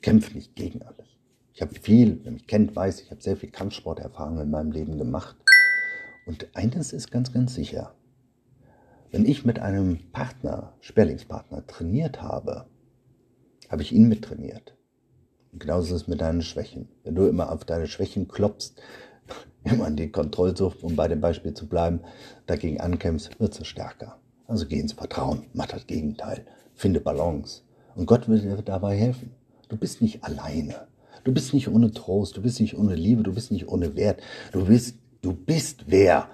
Kämpf 0.00 0.34
nicht 0.34 0.56
gegen 0.56 0.82
alles. 0.82 1.06
Ich 1.52 1.62
habe 1.62 1.74
viel, 1.74 2.20
wer 2.22 2.32
mich 2.32 2.46
kennt, 2.46 2.74
weiß, 2.74 3.02
ich 3.02 3.10
habe 3.10 3.22
sehr 3.22 3.36
viel 3.36 3.50
Kampfsporterfahrung 3.50 4.40
in 4.40 4.50
meinem 4.50 4.72
Leben 4.72 4.98
gemacht. 4.98 5.36
Und 6.26 6.48
eines 6.54 6.92
ist 6.92 7.10
ganz, 7.10 7.32
ganz 7.32 7.54
sicher. 7.54 7.94
Wenn 9.10 9.26
ich 9.26 9.44
mit 9.44 9.58
einem 9.58 10.10
Partner, 10.12 10.72
Sperlingspartner, 10.80 11.66
trainiert 11.66 12.22
habe, 12.22 12.66
habe 13.68 13.82
ich 13.82 13.92
ihn 13.92 14.08
mittrainiert. 14.08 14.76
Genauso 15.52 15.94
ist 15.94 16.02
es 16.02 16.08
mit 16.08 16.20
deinen 16.20 16.42
Schwächen. 16.42 16.88
Wenn 17.02 17.16
du 17.16 17.26
immer 17.26 17.50
auf 17.50 17.64
deine 17.64 17.88
Schwächen 17.88 18.28
klopfst, 18.28 18.80
immer 19.64 19.86
an 19.86 19.96
die 19.96 20.12
Kontrollsucht, 20.12 20.82
um 20.82 20.94
bei 20.94 21.08
dem 21.08 21.20
Beispiel 21.20 21.54
zu 21.54 21.68
bleiben, 21.68 22.00
dagegen 22.46 22.80
ankämpfst, 22.80 23.40
wird 23.40 23.60
es 23.60 23.66
stärker. 23.66 24.18
Also 24.46 24.66
geh 24.66 24.78
ins 24.78 24.92
Vertrauen, 24.92 25.46
mach 25.52 25.66
das 25.66 25.86
Gegenteil, 25.86 26.44
finde 26.74 27.00
Balance. 27.00 27.62
Und 27.96 28.06
Gott 28.06 28.28
will 28.28 28.40
dir 28.40 28.62
dabei 28.62 28.96
helfen. 28.96 29.32
Du 29.68 29.76
bist 29.76 30.02
nicht 30.02 30.24
alleine. 30.24 30.86
Du 31.24 31.32
bist 31.32 31.52
nicht 31.52 31.68
ohne 31.68 31.90
Trost, 31.90 32.36
du 32.36 32.42
bist 32.42 32.60
nicht 32.60 32.78
ohne 32.78 32.94
Liebe, 32.94 33.22
du 33.22 33.34
bist 33.34 33.50
nicht 33.50 33.68
ohne 33.68 33.94
Wert. 33.96 34.20
Du 34.52 34.64
bist, 34.66 34.96
du 35.20 35.32
bist 35.32 35.84
wer? 35.88 36.28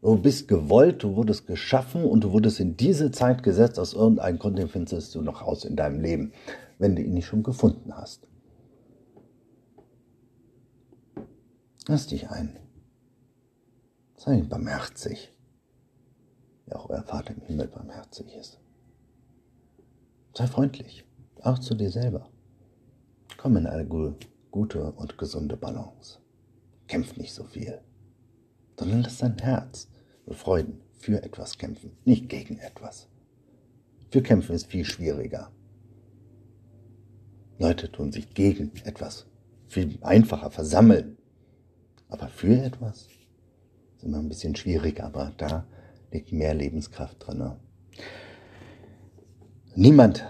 Du 0.00 0.16
bist 0.16 0.46
gewollt, 0.46 1.02
du 1.02 1.16
wurdest 1.16 1.46
geschaffen 1.46 2.04
und 2.04 2.22
du 2.22 2.32
wurdest 2.32 2.60
in 2.60 2.76
diese 2.76 3.10
Zeit 3.10 3.42
gesetzt. 3.42 3.80
Aus 3.80 3.94
irgendeinem 3.94 4.38
Grund 4.38 4.60
findest 4.70 5.14
du 5.14 5.22
noch 5.22 5.42
raus 5.42 5.64
in 5.64 5.74
deinem 5.74 6.00
Leben, 6.00 6.32
wenn 6.78 6.94
du 6.94 7.02
ihn 7.02 7.14
nicht 7.14 7.26
schon 7.26 7.42
gefunden 7.42 7.96
hast. 7.96 8.27
Lass 11.90 12.06
dich 12.06 12.28
ein. 12.28 12.58
Sei 14.14 14.42
barmherzig, 14.42 15.32
wie 16.66 16.74
auch 16.74 16.90
euer 16.90 17.02
Vater 17.02 17.34
im 17.34 17.40
Himmel 17.40 17.68
barmherzig 17.68 18.36
ist. 18.36 18.60
Sei 20.34 20.46
freundlich, 20.46 21.06
auch 21.40 21.58
zu 21.58 21.74
dir 21.74 21.90
selber. 21.90 22.28
Komm 23.38 23.56
in 23.56 23.66
eine 23.66 23.86
gute 23.86 24.92
und 24.92 25.16
gesunde 25.16 25.56
Balance. 25.56 26.18
Kämpf 26.88 27.16
nicht 27.16 27.32
so 27.32 27.44
viel, 27.44 27.80
sondern 28.78 29.00
lass 29.00 29.16
dein 29.16 29.38
Herz 29.38 29.88
mit 30.26 30.36
Freuden 30.36 30.82
für 30.92 31.22
etwas 31.22 31.56
kämpfen, 31.56 31.96
nicht 32.04 32.28
gegen 32.28 32.58
etwas. 32.58 33.08
Für 34.10 34.20
kämpfen 34.20 34.54
ist 34.54 34.66
viel 34.66 34.84
schwieriger. 34.84 35.50
Leute 37.58 37.90
tun 37.90 38.12
sich 38.12 38.34
gegen 38.34 38.72
etwas 38.84 39.26
viel 39.68 39.98
einfacher 40.02 40.50
versammeln. 40.50 41.17
Aber 42.08 42.28
für 42.28 42.62
etwas 42.62 43.08
ist 43.96 44.04
immer 44.04 44.18
ein 44.18 44.28
bisschen 44.28 44.56
schwieriger, 44.56 45.04
aber 45.04 45.32
da 45.36 45.66
liegt 46.10 46.32
mehr 46.32 46.54
Lebenskraft 46.54 47.26
drin. 47.26 47.52
Niemand 49.74 50.24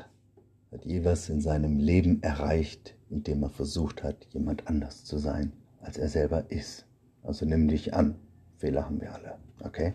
hat 0.71 0.85
je 0.85 1.05
was 1.05 1.29
in 1.29 1.41
seinem 1.41 1.79
Leben 1.79 2.23
erreicht, 2.23 2.95
indem 3.09 3.43
er 3.43 3.51
versucht 3.51 4.03
hat, 4.03 4.27
jemand 4.33 4.67
anders 4.67 5.05
zu 5.05 5.19
sein, 5.19 5.53
als 5.81 5.97
er 5.97 6.09
selber 6.09 6.51
ist. 6.51 6.87
Also 7.23 7.47
nimm 7.47 7.69
dich 7.69 7.95
an. 7.95 8.17
Fehler 8.57 8.85
haben 8.85 9.01
wir 9.01 9.15
alle. 9.15 9.39
Okay? 9.63 9.95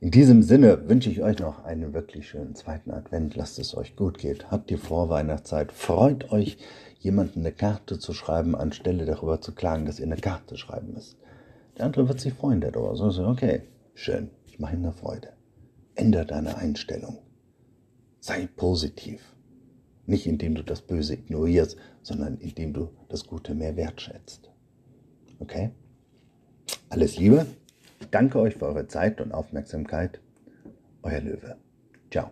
In 0.00 0.10
diesem 0.10 0.42
Sinne 0.42 0.88
wünsche 0.88 1.10
ich 1.10 1.22
euch 1.22 1.38
noch 1.38 1.64
einen 1.64 1.94
wirklich 1.94 2.28
schönen 2.28 2.54
zweiten 2.54 2.90
Advent. 2.90 3.36
Lasst 3.36 3.58
es 3.58 3.76
euch 3.76 3.96
gut 3.96 4.18
gehen. 4.18 4.38
Habt 4.50 4.70
die 4.70 4.76
Vorweihnachtszeit. 4.76 5.72
Freut 5.72 6.30
euch, 6.32 6.58
jemanden 6.98 7.40
eine 7.40 7.52
Karte 7.52 7.98
zu 7.98 8.12
schreiben, 8.12 8.54
anstelle 8.54 9.06
darüber 9.06 9.40
zu 9.40 9.54
klagen, 9.54 9.86
dass 9.86 9.98
ihr 9.98 10.06
eine 10.06 10.16
Karte 10.16 10.56
schreiben 10.56 10.92
müsst. 10.94 11.16
Der 11.76 11.86
andere 11.86 12.08
wird 12.08 12.20
sich 12.20 12.34
freuen 12.34 12.60
darüber. 12.60 12.96
So, 12.96 13.10
so 13.10 13.26
okay, 13.26 13.62
schön, 13.94 14.30
ich 14.46 14.58
mache 14.58 14.74
ihm 14.74 14.84
eine 14.84 14.92
Freude. 14.92 15.32
Ändere 15.94 16.26
deine 16.26 16.56
Einstellung. 16.56 17.18
Sei 18.20 18.48
positiv. 18.56 19.34
Nicht 20.06 20.26
indem 20.26 20.54
du 20.54 20.62
das 20.62 20.82
Böse 20.82 21.14
ignorierst, 21.14 21.76
sondern 22.02 22.38
indem 22.38 22.72
du 22.72 22.90
das 23.08 23.26
Gute 23.26 23.54
mehr 23.54 23.76
wertschätzt. 23.76 24.50
Okay? 25.38 25.70
Alles 26.88 27.16
Liebe. 27.16 27.46
Danke 28.10 28.38
euch 28.40 28.54
für 28.54 28.66
eure 28.66 28.86
Zeit 28.86 29.20
und 29.20 29.32
Aufmerksamkeit. 29.32 30.20
Euer 31.02 31.20
Löwe. 31.20 31.56
Ciao. 32.10 32.30